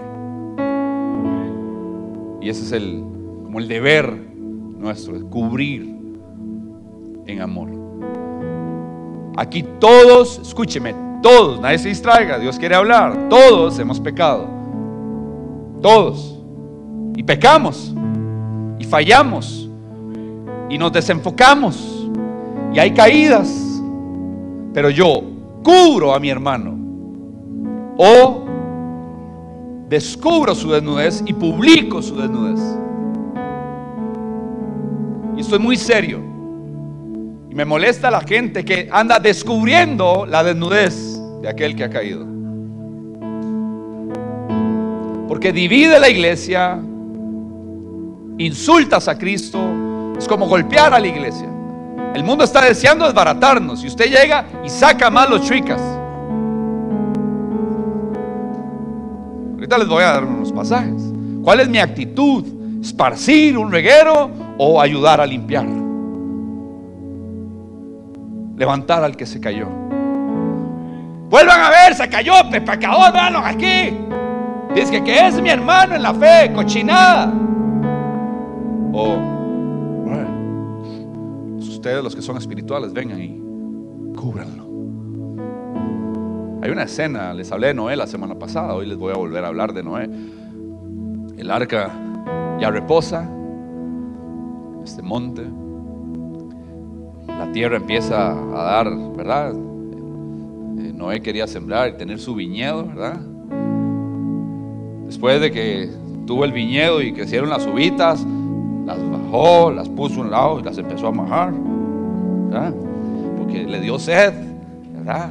[2.41, 3.05] Y ese es el,
[3.59, 4.13] el deber
[4.79, 5.97] nuestro, cubrir
[7.27, 7.71] en amor.
[9.37, 14.57] Aquí todos, escúcheme, todos, nadie se distraiga, Dios quiere hablar, todos hemos pecado.
[15.83, 16.39] Todos.
[17.17, 17.95] Y pecamos.
[18.79, 19.71] Y fallamos.
[20.69, 22.09] Y nos desenfocamos.
[22.73, 23.83] Y hay caídas.
[24.73, 25.23] Pero yo
[25.63, 26.77] cubro a mi hermano.
[27.99, 28.45] O
[29.89, 32.61] descubro su desnudez y publico su desnudez.
[35.37, 36.19] Y estoy muy serio.
[37.51, 42.27] Me molesta la gente que anda descubriendo la desnudez de aquel que ha caído.
[45.29, 46.79] Porque divide la iglesia,
[48.39, 49.59] insultas a Cristo,
[50.19, 51.49] es como golpear a la iglesia.
[52.15, 55.81] El mundo está deseando desbaratarnos y usted llega y saca mal los chicas.
[59.53, 61.03] Ahorita les voy a dar unos pasajes.
[61.43, 62.45] ¿Cuál es mi actitud?
[62.81, 65.67] ¿Esparcir un reguero o ayudar a limpiar?
[68.57, 69.69] levantar al que se cayó.
[71.29, 73.97] Vuelvan a ver, se cayó, pecador, véanlo aquí.
[74.75, 77.33] Dice que, es mi hermano en la fe, cochinada.
[78.93, 79.19] O
[81.59, 83.41] ustedes los que son espirituales, vengan y
[84.17, 84.65] cúbranlo.
[86.63, 89.45] Hay una escena, les hablé de Noé la semana pasada, hoy les voy a volver
[89.45, 90.09] a hablar de Noé.
[91.37, 91.91] El arca
[92.59, 93.29] ya reposa,
[94.87, 95.43] este monte,
[97.27, 99.53] la tierra empieza a dar, ¿verdad?
[99.53, 103.21] Eh, Noé quería sembrar y tener su viñedo, ¿verdad?
[105.07, 105.91] Después de que
[106.25, 108.25] tuvo el viñedo y crecieron las uvitas,
[108.85, 111.53] las bajó, las puso a un lado y las empezó a majar,
[112.49, 112.75] ¿verdad?
[113.39, 114.33] Porque le dio sed,
[114.95, 115.31] ¿verdad?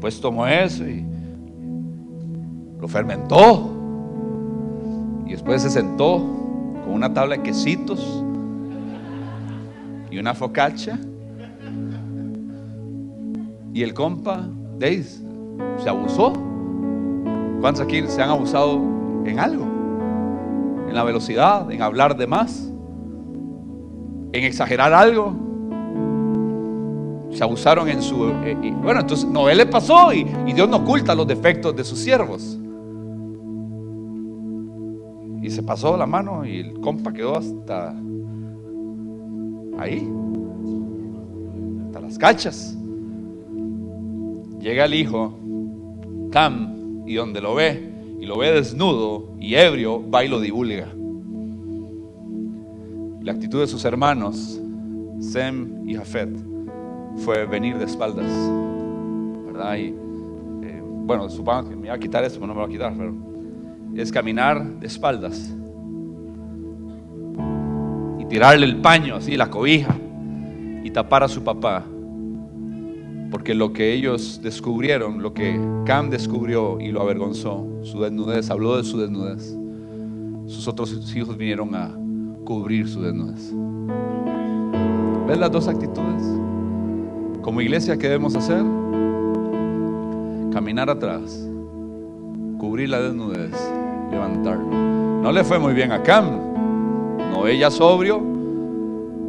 [0.00, 1.04] Pues tomó eso y
[2.80, 3.70] lo fermentó.
[5.26, 6.18] Y después se sentó
[6.84, 8.24] con una tabla de quesitos
[10.16, 10.98] y una focacha
[13.74, 14.48] y el compa,
[14.80, 16.32] se abusó.
[17.60, 18.80] ¿Cuántos aquí se han abusado
[19.26, 19.66] en algo?
[20.88, 22.72] En la velocidad, en hablar de más,
[24.32, 25.34] en exagerar algo.
[27.32, 28.30] Se abusaron en su...
[28.42, 30.24] Eh, bueno, entonces Noé le pasó y
[30.54, 32.58] Dios no oculta los defectos de sus siervos.
[35.42, 37.94] Y se pasó la mano y el compa quedó hasta
[39.78, 40.08] ahí,
[41.86, 42.76] hasta las cachas.
[44.60, 45.38] Llega el hijo,
[46.30, 50.88] Cam, y donde lo ve, y lo ve desnudo y ebrio, va y lo divulga.
[53.22, 54.60] La actitud de sus hermanos
[55.20, 56.30] Sem y Jafet
[57.16, 58.30] fue venir de espaldas,
[59.46, 59.76] ¿verdad?
[59.76, 59.94] Y,
[60.62, 62.94] eh, bueno, supongo que me iba a quitar eso, pero no me va a quitar,
[62.96, 63.14] pero
[63.94, 65.54] es caminar de espaldas
[68.28, 69.96] tirarle el paño, así, la cobija,
[70.84, 71.84] y tapar a su papá.
[73.30, 78.76] Porque lo que ellos descubrieron, lo que Cam descubrió y lo avergonzó, su desnudez, habló
[78.76, 79.56] de su desnudez.
[80.46, 81.92] Sus otros hijos vinieron a
[82.44, 83.52] cubrir su desnudez.
[85.26, 86.22] ¿Ves las dos actitudes?
[87.42, 88.64] Como iglesia, ¿qué debemos hacer?
[90.52, 91.48] Caminar atrás,
[92.58, 93.52] cubrir la desnudez,
[94.10, 94.70] levantarlo.
[95.22, 96.55] No le fue muy bien a Cam.
[97.36, 98.18] No ella sobrio,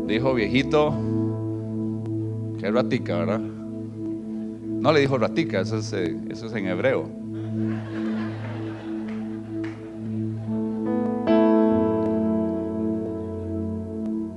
[0.07, 0.93] dijo viejito,
[2.57, 3.41] que ratica, ¿verdad?
[3.41, 7.09] No le dijo ratica, eso es, eh, eso es en hebreo.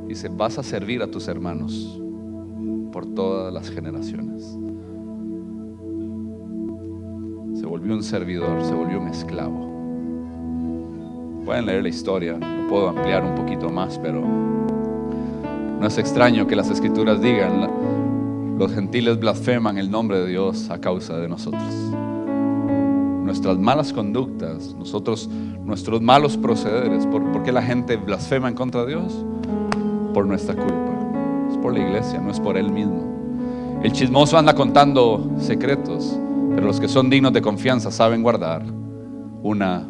[0.08, 2.02] Dice, vas a servir a tus hermanos
[2.90, 4.42] por todas las generaciones.
[7.54, 9.69] Se volvió un servidor, se volvió un esclavo.
[11.50, 16.54] Pueden leer la historia, no puedo ampliar un poquito más, pero no es extraño que
[16.54, 21.74] las escrituras digan, los gentiles blasfeman el nombre de Dios a causa de nosotros.
[23.24, 25.28] Nuestras malas conductas, nosotros,
[25.64, 29.26] nuestros malos procederes, ¿por, qué la gente blasfema en contra de Dios?
[30.14, 30.92] Por nuestra culpa.
[31.50, 33.80] Es por la iglesia, no es por Él mismo.
[33.82, 36.16] El chismoso anda contando secretos,
[36.54, 38.62] pero los que son dignos de confianza saben guardar
[39.42, 39.89] una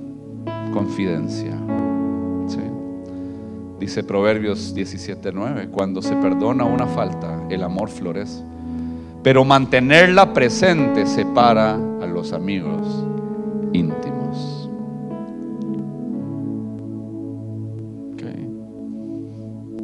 [0.73, 1.57] confidencia.
[3.79, 8.45] Dice Proverbios 17:9, cuando se perdona una falta, el amor florece
[9.23, 13.05] pero mantenerla presente separa a los amigos
[13.73, 14.57] íntimos.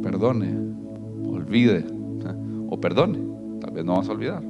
[0.01, 0.55] Perdone,
[1.29, 1.85] olvide
[2.69, 3.19] o perdone.
[3.59, 4.41] Tal vez no vas a olvidar.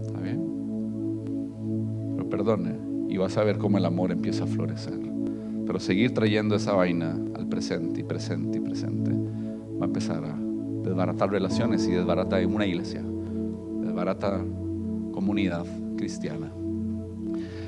[0.00, 0.40] ¿Está bien?
[2.16, 2.76] Pero perdone
[3.08, 5.07] y vas a ver cómo el amor empieza a florecer.
[5.68, 10.36] Pero seguir trayendo esa vaina al presente y presente y presente va a empezar a
[10.82, 13.04] desbaratar relaciones y desbaratar una iglesia
[13.98, 14.40] barata
[15.12, 16.52] comunidad cristiana.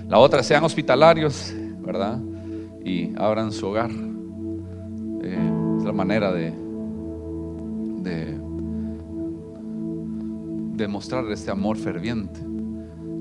[0.09, 2.21] La otra, sean hospitalarios, ¿verdad?
[2.85, 3.91] Y abran su hogar.
[3.91, 6.53] Eh, es la manera de,
[8.03, 8.39] de
[10.77, 12.41] demostrar este amor ferviente.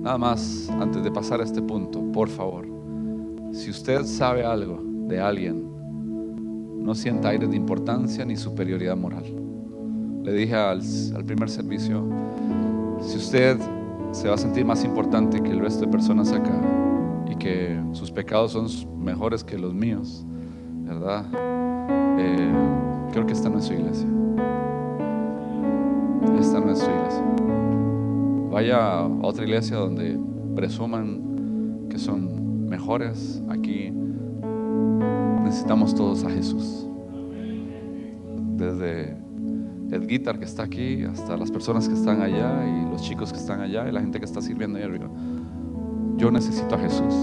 [0.01, 2.67] Nada más, antes de pasar a este punto, por favor,
[3.51, 5.69] si usted sabe algo de alguien,
[6.83, 9.23] no sienta aire de importancia ni superioridad moral.
[10.23, 10.81] Le dije al,
[11.25, 12.03] primer servicio,
[13.01, 13.57] si usted
[14.11, 16.61] se va a sentir más importante que el resto de personas acá
[17.29, 18.67] y que sus pecados son
[19.03, 20.25] mejores que los míos,
[20.83, 21.25] ¿verdad?
[22.17, 22.51] Eh,
[23.11, 24.07] creo que esta no es iglesia.
[26.39, 27.23] Esta no es iglesia.
[28.51, 30.19] Vaya a otra iglesia donde
[30.55, 32.38] presuman que son
[32.69, 33.41] mejores.
[33.49, 33.91] Aquí
[35.43, 36.87] necesitamos todos a Jesús.
[38.57, 39.17] Desde
[39.91, 43.39] el guitar que está aquí, hasta las personas que están allá y los chicos que
[43.39, 45.09] están allá y la gente que está sirviendo ahí arriba.
[46.17, 47.13] Yo necesito a Jesús.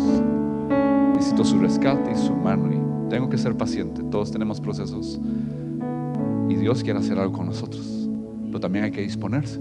[1.14, 4.02] Necesito su rescate y su mano y tengo que ser paciente.
[4.04, 5.20] Todos tenemos procesos
[6.48, 8.08] y Dios quiere hacer algo con nosotros,
[8.46, 9.60] pero también hay que disponerse.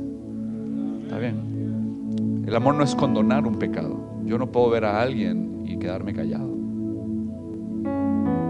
[1.03, 2.43] ¿Está bien?
[2.47, 3.99] El amor no es condonar un pecado.
[4.25, 6.49] Yo no puedo ver a alguien y quedarme callado.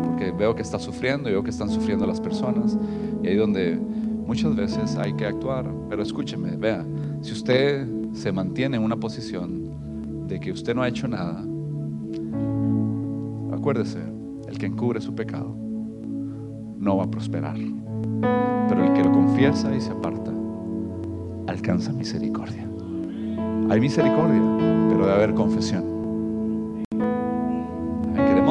[0.03, 2.77] Porque veo que está sufriendo, y veo que están sufriendo las personas
[3.23, 3.79] y ahí donde
[4.25, 6.83] Muchas veces hay que actuar, pero escúcheme, vea,
[7.21, 11.45] si usted se mantiene en una posición de que usted no ha hecho nada,
[13.53, 13.99] acuérdese,
[14.47, 15.55] el que encubre su pecado
[16.79, 17.55] no va a prosperar,
[18.67, 20.31] pero el que lo confiesa y se aparta
[21.45, 22.67] alcanza misericordia.
[23.69, 24.41] Hay misericordia,
[24.89, 25.94] pero debe haber confesión.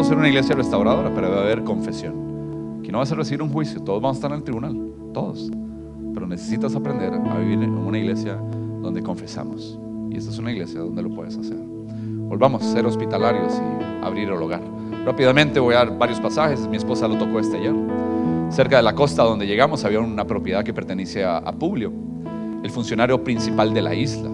[0.04, 2.82] Queremos ser una iglesia restauradora, pero debe haber confesión.
[2.82, 4.76] Que no vas a recibir un juicio, todos vamos a estar en el tribunal,
[5.14, 5.50] todos
[6.12, 8.34] pero necesitas aprender a vivir en una iglesia
[8.82, 9.78] donde confesamos.
[10.10, 11.56] Y esta es una iglesia donde lo puedes hacer.
[11.56, 14.60] Volvamos a ser hospitalarios y abrir el hogar.
[15.06, 16.68] Rápidamente voy a dar varios pasajes.
[16.68, 17.74] Mi esposa lo tocó este ayer.
[18.50, 21.90] Cerca de la costa donde llegamos había una propiedad que pertenecía a Publio,
[22.62, 24.28] el funcionario principal de la isla.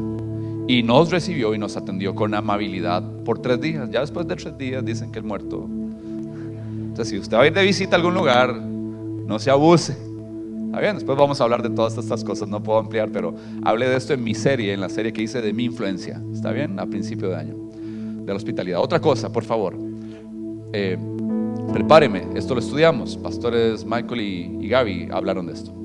[0.70, 3.90] Y nos recibió y nos atendió con amabilidad por tres días.
[3.90, 5.66] Ya después de tres días dicen que el muerto.
[5.66, 9.96] Entonces, si usted va a ir de visita a algún lugar, no se abuse
[10.66, 13.88] Está bien, después vamos a hablar de todas estas cosas, no puedo ampliar, pero hablé
[13.88, 16.22] de esto en mi serie, en la serie que hice de mi influencia.
[16.33, 16.78] ¿Está bien?
[16.78, 17.56] A principio de año,
[18.24, 18.80] de la hospitalidad.
[18.80, 19.76] Otra cosa, por favor,
[20.72, 20.96] eh,
[21.72, 25.79] prepáreme, esto lo estudiamos, pastores Michael y, y Gaby hablaron de esto.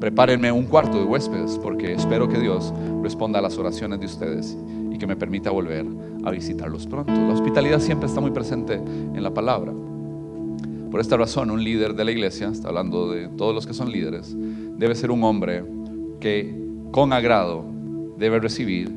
[0.00, 4.56] Prepárenme un cuarto de huéspedes porque espero que Dios responda a las oraciones de ustedes
[4.92, 5.86] y que me permita volver
[6.24, 7.12] a visitarlos pronto.
[7.12, 9.72] La hospitalidad siempre está muy presente en la palabra.
[10.90, 13.92] Por esta razón, un líder de la iglesia, está hablando de todos los que son
[13.92, 15.64] líderes, debe ser un hombre
[16.20, 16.54] que
[16.90, 17.64] con agrado
[18.16, 18.90] debe recibir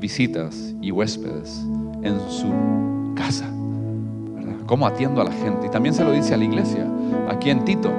[0.00, 1.64] visitas y huéspedes
[2.02, 3.52] en su casa.
[4.66, 5.66] ¿Cómo atiendo a la gente?
[5.66, 6.86] Y también se lo dice a la iglesia,
[7.28, 7.90] aquí en Tito.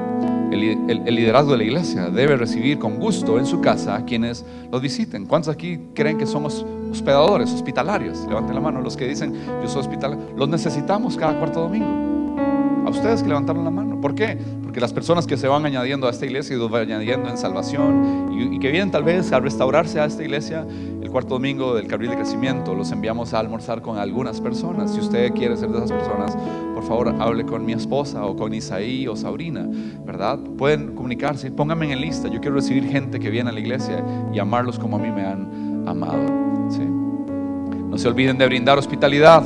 [0.51, 4.81] El, liderazgo de la iglesia debe recibir con gusto en su casa a quienes los
[4.81, 5.25] visiten.
[5.25, 8.25] ¿Cuántos aquí creen que somos hospedadores, hospitalarios?
[8.27, 10.23] Levanten la mano los que dicen, yo soy hospitalario.
[10.35, 12.83] Los necesitamos cada cuarto domingo.
[12.85, 14.01] A ustedes que levantaron la mano.
[14.01, 14.37] ¿Por qué?
[14.63, 18.29] Porque las personas que se van añadiendo a esta iglesia y van añadiendo en salvación
[18.31, 20.65] y, y, que vienen tal vez a restaurarse a esta iglesia,
[21.09, 24.93] el cuarto domingo del Carril de Crecimiento los enviamos a almorzar con algunas personas.
[24.93, 26.37] Si usted quiere ser de esas personas,
[26.75, 29.67] por favor hable con mi esposa o con Isaí o Sabrina,
[30.05, 30.37] ¿verdad?
[30.55, 32.27] Pueden comunicarse, pónganme en lista.
[32.27, 35.25] Yo quiero recibir gente que viene a la iglesia y amarlos como a mí me
[35.25, 36.27] han amado.
[36.69, 36.83] ¿sí?
[36.83, 39.43] No se olviden de brindar hospitalidad.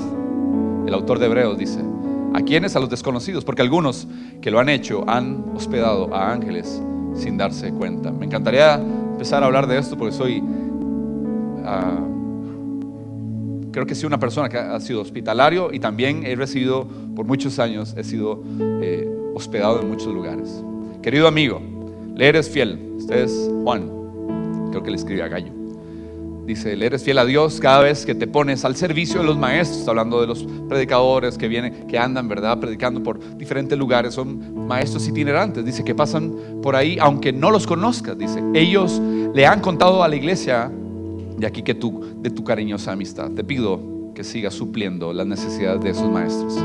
[0.86, 1.80] El autor de Hebreos dice,
[2.34, 2.76] ¿A quiénes?
[2.76, 4.06] A los desconocidos, porque algunos
[4.41, 6.84] que lo han hecho han hospedado a ángeles
[7.15, 8.12] sin darse cuenta.
[8.12, 8.82] Me encantaría
[9.13, 10.43] empezar a hablar de esto porque soy,
[11.63, 12.13] uh,
[13.71, 17.60] creo que soy una persona que ha sido hospitalario y también he recibido por muchos
[17.60, 18.41] años, he sido
[18.82, 20.63] eh, hospedado en muchos lugares.
[21.02, 21.62] Querido amigo,
[22.15, 22.93] le eres fiel.
[22.97, 23.89] Usted es Juan,
[24.69, 25.52] creo que le escribe a Gallo.
[26.45, 29.38] Dice, le eres fiel a Dios cada vez que te pones al servicio de los
[29.38, 32.60] maestros, está hablando de los predicadores que vienen, que andan, ¿verdad?
[32.60, 37.65] Predicando por diferentes lugares, son maestros itinerantes, dice que pasan por ahí, aunque no los
[37.65, 39.02] conozcas, dice, ellos
[39.34, 40.69] le han contado a la iglesia,
[41.38, 43.80] de aquí que tú, de tu cariñosa amistad, te pido
[44.13, 46.58] que sigas supliendo las necesidades de esos maestros,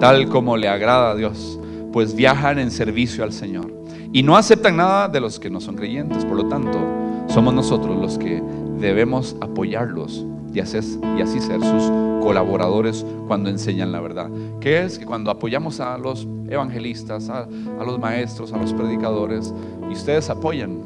[0.00, 1.58] tal como le agrada a Dios,
[1.92, 3.72] pues viajan en servicio al Señor
[4.12, 6.78] y no aceptan nada de los que no son creyentes, por lo tanto,
[7.28, 8.40] somos nosotros los que
[8.78, 11.90] debemos apoyarlos y, y así ser sus
[12.22, 14.30] colaboradores cuando enseñan la verdad.
[14.60, 17.46] Que es que cuando apoyamos a los evangelistas, a,
[17.84, 19.52] los maestros, a los predicadores,
[19.90, 20.80] y ustedes apoyan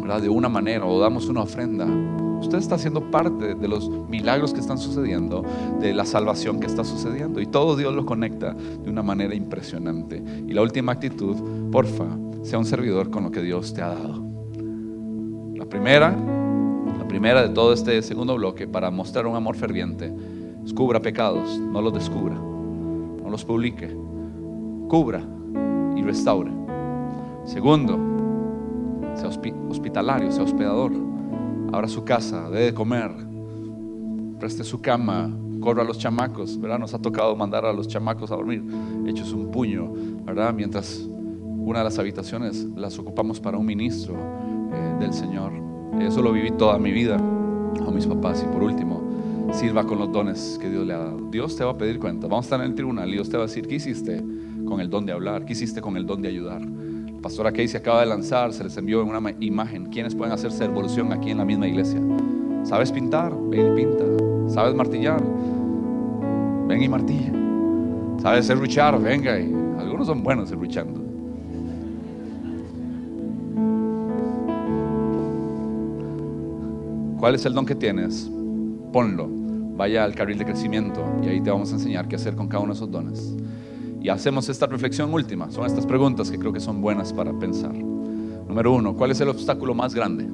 [0.00, 0.22] ¿verdad?
[0.22, 1.86] de una manera o damos una ofrenda,
[2.40, 5.44] usted está siendo parte de los milagros que están sucediendo,
[5.80, 7.40] de la salvación que está sucediendo.
[7.40, 10.22] Y todo Dios lo conecta de una manera impresionante.
[10.46, 12.06] Y la última actitud, porfa,
[12.42, 14.24] sea un servidor con lo que Dios te ha dado.
[15.54, 16.16] La primera
[17.10, 20.12] primera de todo este segundo bloque para mostrar un amor ferviente.
[20.62, 23.88] Descubra pecados, no los descubra, no los publique.
[24.88, 25.20] Cubra
[25.96, 26.52] y restaure.
[27.44, 27.98] Segundo,
[29.16, 30.92] sea hospitalario, sea hospedador.
[31.72, 33.12] Abra su casa, debe de comer,
[34.38, 35.30] preste su cama,
[35.60, 36.78] corra a los chamacos, ¿verdad?
[36.78, 38.64] Nos ha tocado mandar a los chamacos a dormir,
[39.06, 39.92] hechos un puño,
[40.24, 40.52] ¿verdad?
[40.52, 41.06] Mientras
[41.70, 44.14] una de las habitaciones las ocupamos para un ministro
[44.72, 45.52] eh, del Señor.
[46.00, 48.44] Eso lo viví toda mi vida a mis papás.
[48.44, 49.02] Y por último,
[49.52, 51.18] sirva con los dones que Dios le ha dado.
[51.30, 52.26] Dios te va a pedir cuenta.
[52.26, 54.24] Vamos a estar en el tribunal y Dios te va a decir, ¿qué hiciste
[54.66, 55.44] con el don de hablar?
[55.44, 56.62] ¿Qué hiciste con el don de ayudar?
[57.22, 59.86] Pastora Casey acaba de lanzar, se les envió en una imagen.
[59.86, 62.00] ¿Quiénes pueden hacerse evolución aquí en la misma iglesia?
[62.64, 63.34] ¿Sabes pintar?
[63.50, 64.04] Ven y pinta.
[64.48, 65.22] ¿Sabes martillar?
[66.66, 67.30] Ven y martilla.
[68.22, 68.98] ¿Sabes serruchar?
[69.02, 69.38] Venga.
[69.38, 71.00] Y algunos son buenos serruchando.
[77.18, 78.30] ¿Cuál es el don que tienes?
[78.94, 79.28] Ponlo.
[79.76, 82.62] Vaya al carril de crecimiento y ahí te vamos a enseñar qué hacer con cada
[82.62, 83.36] uno de esos dones.
[84.00, 85.50] Y hacemos esta reflexión última.
[85.50, 87.74] Son estas preguntas que creo que son buenas para pensar.
[87.74, 90.26] Número uno, ¿cuál es el obstáculo más grande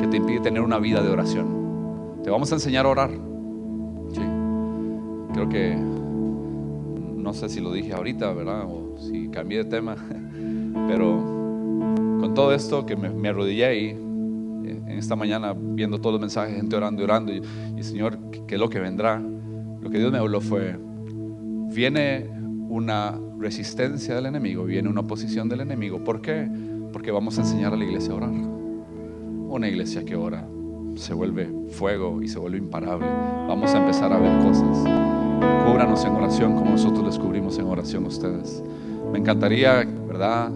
[0.00, 2.20] que te impide tener una vida de oración?
[2.22, 3.10] Te vamos a enseñar a orar.
[4.12, 4.20] Sí.
[5.34, 8.64] Creo que, no sé si lo dije ahorita, ¿verdad?
[8.66, 9.96] O si cambié de tema.
[10.88, 11.16] Pero
[12.20, 13.96] con todo esto que me, arrodillé ahí,
[14.88, 17.42] esta mañana viendo todos los mensajes, gente orando y orando, y,
[17.82, 19.20] Señor, ¿qué es lo que vendrá?
[19.80, 20.78] Lo que Dios me habló fue,
[21.74, 22.37] viene
[22.68, 26.04] una resistencia del enemigo, viene una oposición del enemigo.
[26.04, 26.48] ¿Por qué?
[26.92, 28.30] Porque vamos a enseñar a la iglesia a orar.
[28.30, 30.46] Una iglesia que ora
[30.96, 33.06] se vuelve fuego y se vuelve imparable.
[33.06, 34.78] Vamos a empezar a ver cosas.
[35.66, 38.62] Cúbranos en oración como nosotros descubrimos en oración ustedes.
[39.12, 40.52] Me encantaría, ¿verdad?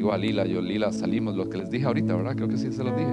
[0.00, 2.34] digo a Lila, yo Lila salimos, lo que les dije ahorita, ¿verdad?
[2.34, 3.12] Creo que sí se los dije.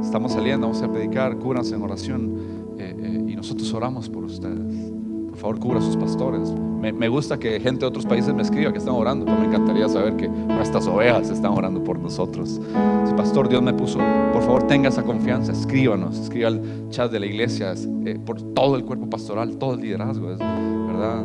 [0.00, 4.97] Estamos saliendo, vamos a predicar, cúbranse en oración eh, eh, y nosotros oramos por ustedes.
[5.38, 6.52] Por favor, cubra a sus pastores.
[6.52, 9.88] Me, gusta que gente de otros países me escriba que están orando, pero me encantaría
[9.88, 12.60] saber que nuestras ovejas están orando por nosotros.
[13.04, 14.00] Si pastor Dios me puso,
[14.32, 17.72] por favor tenga esa confianza, escríbanos, escriba al chat de la iglesia,
[18.04, 21.24] eh, por todo el cuerpo pastoral, todo el liderazgo, ¿verdad?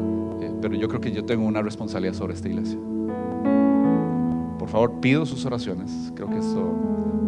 [0.61, 2.79] pero yo creo que yo tengo una responsabilidad sobre esta iglesia
[4.63, 5.91] por favor, pido sus oraciones.
[6.15, 6.61] Creo que esto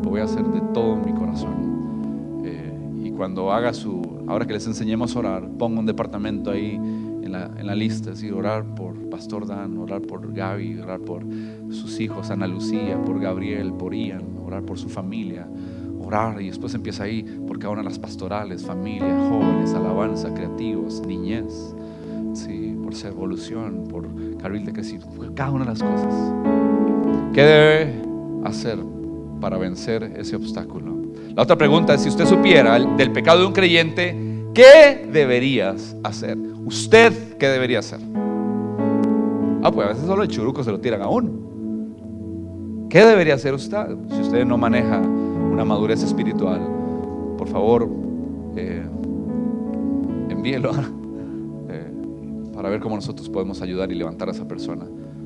[0.01, 2.41] lo voy a hacer de todo mi corazón.
[2.45, 6.75] Eh, y cuando haga su, ahora que les enseñemos a orar, ponga un departamento ahí
[6.75, 11.23] en la, en la lista, decir, orar por Pastor Dan, orar por Gaby, orar por
[11.69, 15.47] sus hijos, Ana Lucía, por Gabriel, por Ian, orar por su familia,
[15.99, 21.01] orar y después empieza ahí por cada una de las pastorales, familia, jóvenes, alabanza, creativos,
[21.05, 21.75] niñez,
[22.33, 24.07] sí, por ser evolución, por
[24.37, 26.33] carril de crecimiento, cada una de las cosas.
[27.33, 28.01] ¿Qué debe
[28.43, 28.79] hacer
[29.41, 30.94] para vencer ese obstáculo?
[31.35, 34.15] La otra pregunta es, si usted supiera del pecado de un creyente,
[34.53, 36.37] ¿qué deberías hacer?
[36.37, 37.99] ¿Usted qué debería hacer?
[39.61, 42.87] Ah, pues a veces solo el churuco se lo tiran a uno.
[42.89, 46.61] ¿Qué debería hacer usted si usted no maneja una madurez espiritual?
[47.37, 47.89] Por favor,
[48.55, 48.85] eh,
[50.29, 50.71] envíelo
[51.69, 51.91] eh,
[52.53, 54.85] para ver cómo nosotros podemos ayudar y levantar a esa persona.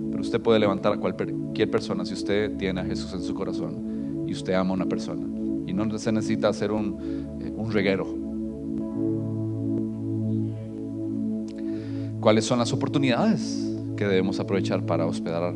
[0.10, 4.26] Pero usted puede levantar a cualquier persona si usted tiene a Jesús en su corazón
[4.26, 5.39] y usted ama a una persona.
[5.70, 6.98] Y no se necesita hacer un,
[7.42, 8.08] eh, un reguero.
[12.20, 15.54] ¿Cuáles son las oportunidades que debemos aprovechar para hospedar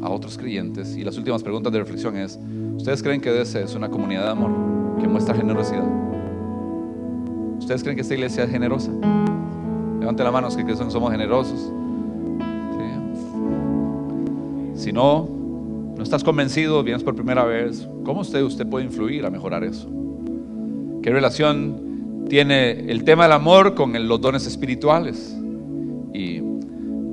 [0.00, 0.96] a otros creyentes?
[0.96, 2.38] Y las últimas preguntas de reflexión es,
[2.76, 4.52] ¿ustedes creen que DC es una comunidad de amor
[5.00, 5.86] que muestra generosidad?
[7.58, 8.92] ¿Ustedes creen que esta iglesia es generosa?
[9.98, 11.72] Levanten la mano los que que somos generosos.
[14.74, 15.37] Si no,
[15.98, 19.90] no estás convencido, vienes por primera vez, ¿cómo usted, usted puede influir a mejorar eso?
[21.02, 25.36] ¿Qué relación tiene el tema del amor con los dones espirituales?
[26.14, 26.40] ¿Y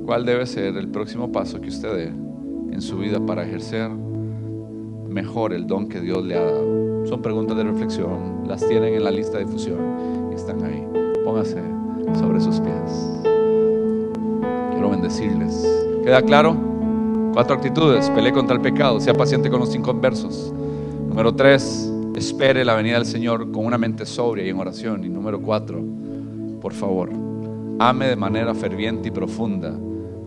[0.06, 2.04] cuál debe ser el próximo paso que usted dé
[2.72, 7.06] en su vida para ejercer mejor el don que Dios le ha dado?
[7.06, 10.86] Son preguntas de reflexión, las tienen en la lista de difusión y están ahí.
[11.24, 11.60] Póngase
[12.20, 13.20] sobre sus pies.
[14.70, 15.66] Quiero bendecirles.
[16.04, 16.75] ¿Queda claro?
[17.36, 18.08] Cuatro actitudes.
[18.08, 18.98] Pelee contra el pecado.
[18.98, 20.54] Sea paciente con los inconversos.
[21.06, 25.04] Número tres, espere la venida del Señor con una mente sobria y en oración.
[25.04, 25.84] Y número cuatro,
[26.62, 27.10] por favor,
[27.78, 29.74] ame de manera ferviente y profunda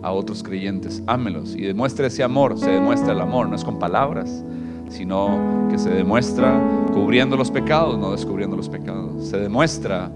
[0.03, 1.01] a otros creyentes.
[1.07, 2.59] Ámelos y demuestre ese amor.
[2.59, 4.45] Se demuestra el amor, no es con palabras,
[4.89, 6.61] sino que se demuestra
[6.93, 9.29] cubriendo los pecados, no descubriendo los pecados.
[9.29, 10.11] Se demuestra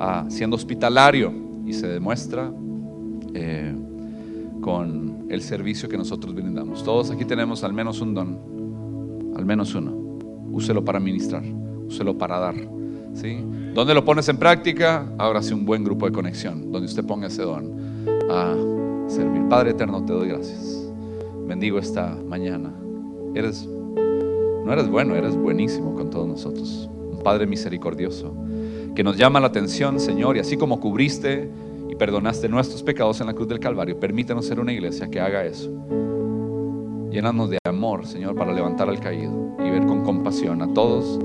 [0.00, 1.32] ah, siendo hospitalario
[1.64, 2.50] y se demuestra
[3.32, 3.76] eh,
[4.60, 6.84] con el servicio que nosotros brindamos.
[6.84, 9.92] Todos aquí tenemos al menos un don, al menos uno.
[10.50, 11.42] Úselo para ministrar,
[11.86, 12.54] úselo para dar.
[13.14, 13.38] ¿sí?
[13.74, 15.10] ¿Dónde lo pones en práctica?
[15.16, 17.72] Ahora sí un buen grupo de conexión, donde usted ponga ese don
[18.30, 18.54] a
[19.08, 19.48] servir.
[19.48, 20.90] Padre eterno, te doy gracias.
[21.46, 22.72] Bendigo esta mañana.
[23.34, 26.90] Eres, no eres bueno, eres buenísimo con todos nosotros.
[27.10, 28.34] Un Padre misericordioso
[28.94, 31.50] que nos llama la atención, Señor, y así como cubriste
[31.92, 35.44] y perdonaste nuestros pecados en la cruz del Calvario, permítanos ser una iglesia que haga
[35.44, 35.70] eso.
[37.10, 41.18] Llénanos de amor, Señor, para levantar al caído y ver con compasión a todos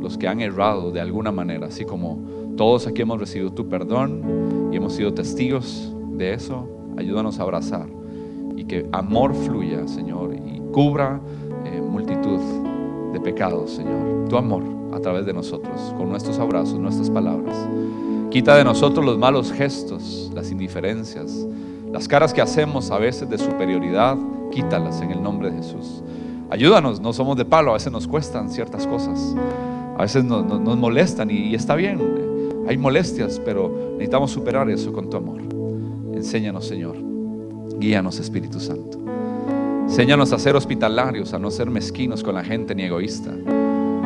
[0.00, 4.70] los que han errado de alguna manera, así como todos aquí hemos recibido tu perdón
[4.72, 6.68] y hemos sido testigos de eso.
[6.96, 7.88] Ayúdanos a abrazar
[8.54, 11.20] y que amor fluya, Señor, y cubra
[11.64, 12.38] eh, multitud
[13.12, 14.28] de pecados, Señor.
[14.28, 14.62] Tu amor
[14.94, 17.56] a través de nosotros, con nuestros abrazos, nuestras palabras.
[18.32, 21.46] Quita de nosotros los malos gestos, las indiferencias,
[21.92, 24.16] las caras que hacemos a veces de superioridad,
[24.50, 26.02] quítalas en el nombre de Jesús.
[26.48, 29.36] Ayúdanos, no somos de palo, a veces nos cuestan ciertas cosas,
[29.98, 32.00] a veces nos, nos, molestan y, está bien,
[32.66, 35.42] hay molestias, pero necesitamos superar eso con tu amor.
[36.14, 36.96] Enséñanos, Señor,
[37.78, 38.98] guíanos, Espíritu Santo.
[39.82, 43.30] Enséñanos a ser hospitalarios, a no ser mezquinos con la gente ni egoísta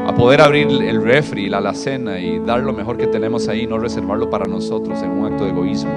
[0.07, 3.77] a poder abrir el refri, la alacena y dar lo mejor que tenemos ahí, no
[3.79, 5.91] reservarlo para nosotros en un acto de egoísmo,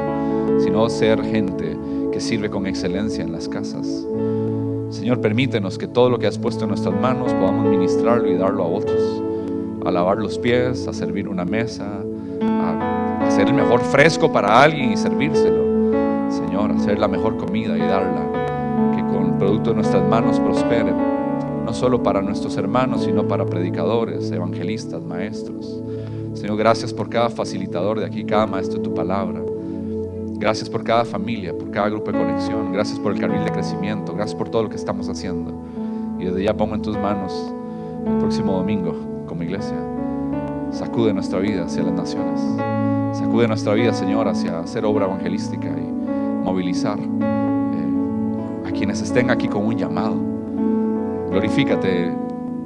[0.59, 1.77] sino ser gente
[2.11, 4.07] que sirve con excelencia en las casas.
[4.89, 8.63] Señor, permítenos que todo lo que has puesto en nuestras manos podamos ministrarlo y darlo
[8.63, 9.21] a otros,
[9.85, 11.85] a lavar los pies, a servir una mesa,
[12.41, 16.31] a hacer el mejor fresco para alguien y servírselo.
[16.31, 18.23] Señor, hacer la mejor comida y darla,
[18.95, 21.08] que con el producto de nuestras manos prospere
[21.69, 25.79] no solo para nuestros hermanos, sino para predicadores, evangelistas, maestros.
[26.33, 29.39] Señor, gracias por cada facilitador de aquí, cada maestro de tu palabra.
[30.39, 32.73] Gracias por cada familia, por cada grupo de conexión.
[32.73, 34.15] Gracias por el carril de crecimiento.
[34.15, 35.53] Gracias por todo lo que estamos haciendo.
[36.17, 37.53] Y desde ya pongo en tus manos
[38.07, 38.95] el próximo domingo
[39.27, 39.77] como iglesia.
[40.71, 42.41] Sacude nuestra vida hacia las naciones.
[43.15, 49.47] Sacude nuestra vida, Señor, hacia hacer obra evangelística y movilizar eh, a quienes estén aquí
[49.47, 50.28] con un llamado
[51.29, 52.11] glorifícate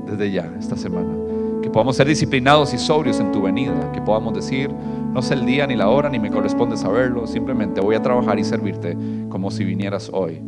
[0.07, 1.13] desde ya, esta semana.
[1.61, 3.91] Que podamos ser disciplinados y sobrios en tu venida.
[3.91, 4.69] Que podamos decir,
[5.13, 7.25] no sé el día ni la hora, ni me corresponde saberlo.
[7.27, 8.97] Simplemente voy a trabajar y servirte
[9.29, 10.41] como si vinieras hoy.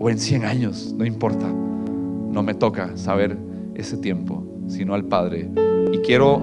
[0.00, 1.46] o en 100 años, no importa.
[1.46, 3.36] No me toca saber
[3.74, 5.50] ese tiempo, sino al Padre.
[5.92, 6.40] Y quiero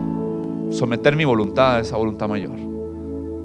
[0.71, 2.57] someter mi voluntad a esa voluntad mayor.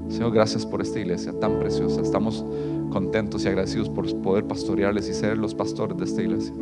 [0.08, 2.00] Señor, gracias por esta iglesia tan preciosa.
[2.00, 2.44] Estamos
[2.90, 6.52] contentos y agradecidos por poder pastorearles y ser los pastores de esta iglesia.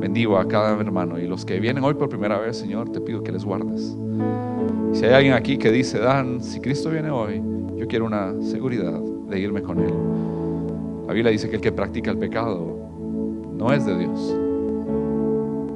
[0.00, 3.22] Bendigo a cada hermano y los que vienen hoy por primera vez, Señor, te pido
[3.22, 3.94] que les guardes.
[4.92, 7.40] Si hay alguien aquí que dice, Dan, si Cristo viene hoy,
[7.76, 9.92] yo quiero una seguridad de irme con Él.
[11.06, 12.76] La Biblia dice que el que practica el pecado
[13.52, 14.36] no es de Dios.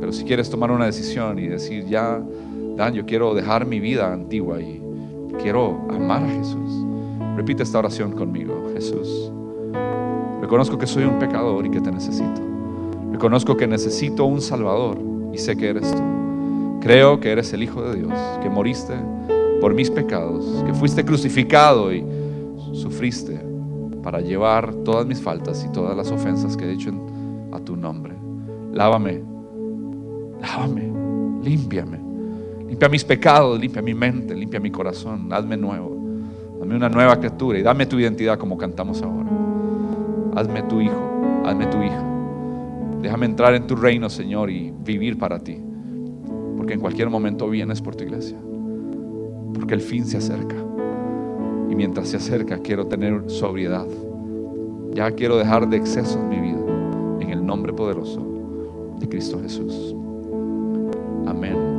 [0.00, 2.22] Pero si quieres tomar una decisión y decir, ya,
[2.76, 4.82] Dan, yo quiero dejar mi vida antigua y
[5.40, 6.84] quiero amar a Jesús,
[7.36, 8.70] repite esta oración conmigo.
[8.74, 9.30] Jesús,
[10.40, 12.40] reconozco que soy un pecador y que te necesito.
[13.12, 14.98] Reconozco que necesito un Salvador
[15.32, 16.02] y sé que eres tú.
[16.80, 18.12] Creo que eres el Hijo de Dios,
[18.42, 18.94] que moriste
[19.60, 22.04] por mis pecados, que fuiste crucificado y
[22.72, 23.40] sufriste
[24.02, 26.92] para llevar todas mis faltas y todas las ofensas que he hecho
[27.52, 28.14] a tu nombre.
[28.72, 29.22] Lávame,
[30.40, 30.92] lávame,
[31.42, 31.98] límpiame.
[32.68, 35.96] Limpia mis pecados, limpia mi mente, limpia mi corazón, hazme nuevo.
[36.58, 39.43] Dame una nueva criatura y dame tu identidad como cantamos ahora.
[40.36, 42.02] Hazme tu hijo, hazme tu hija.
[43.00, 45.58] Déjame entrar en tu reino, Señor, y vivir para ti.
[46.56, 48.38] Porque en cualquier momento vienes por tu iglesia.
[49.54, 50.56] Porque el fin se acerca.
[51.70, 53.86] Y mientras se acerca, quiero tener sobriedad.
[54.92, 56.60] Ya quiero dejar de exceso en mi vida.
[57.20, 58.20] En el nombre poderoso
[58.98, 59.94] de Cristo Jesús.
[61.26, 61.73] Amén.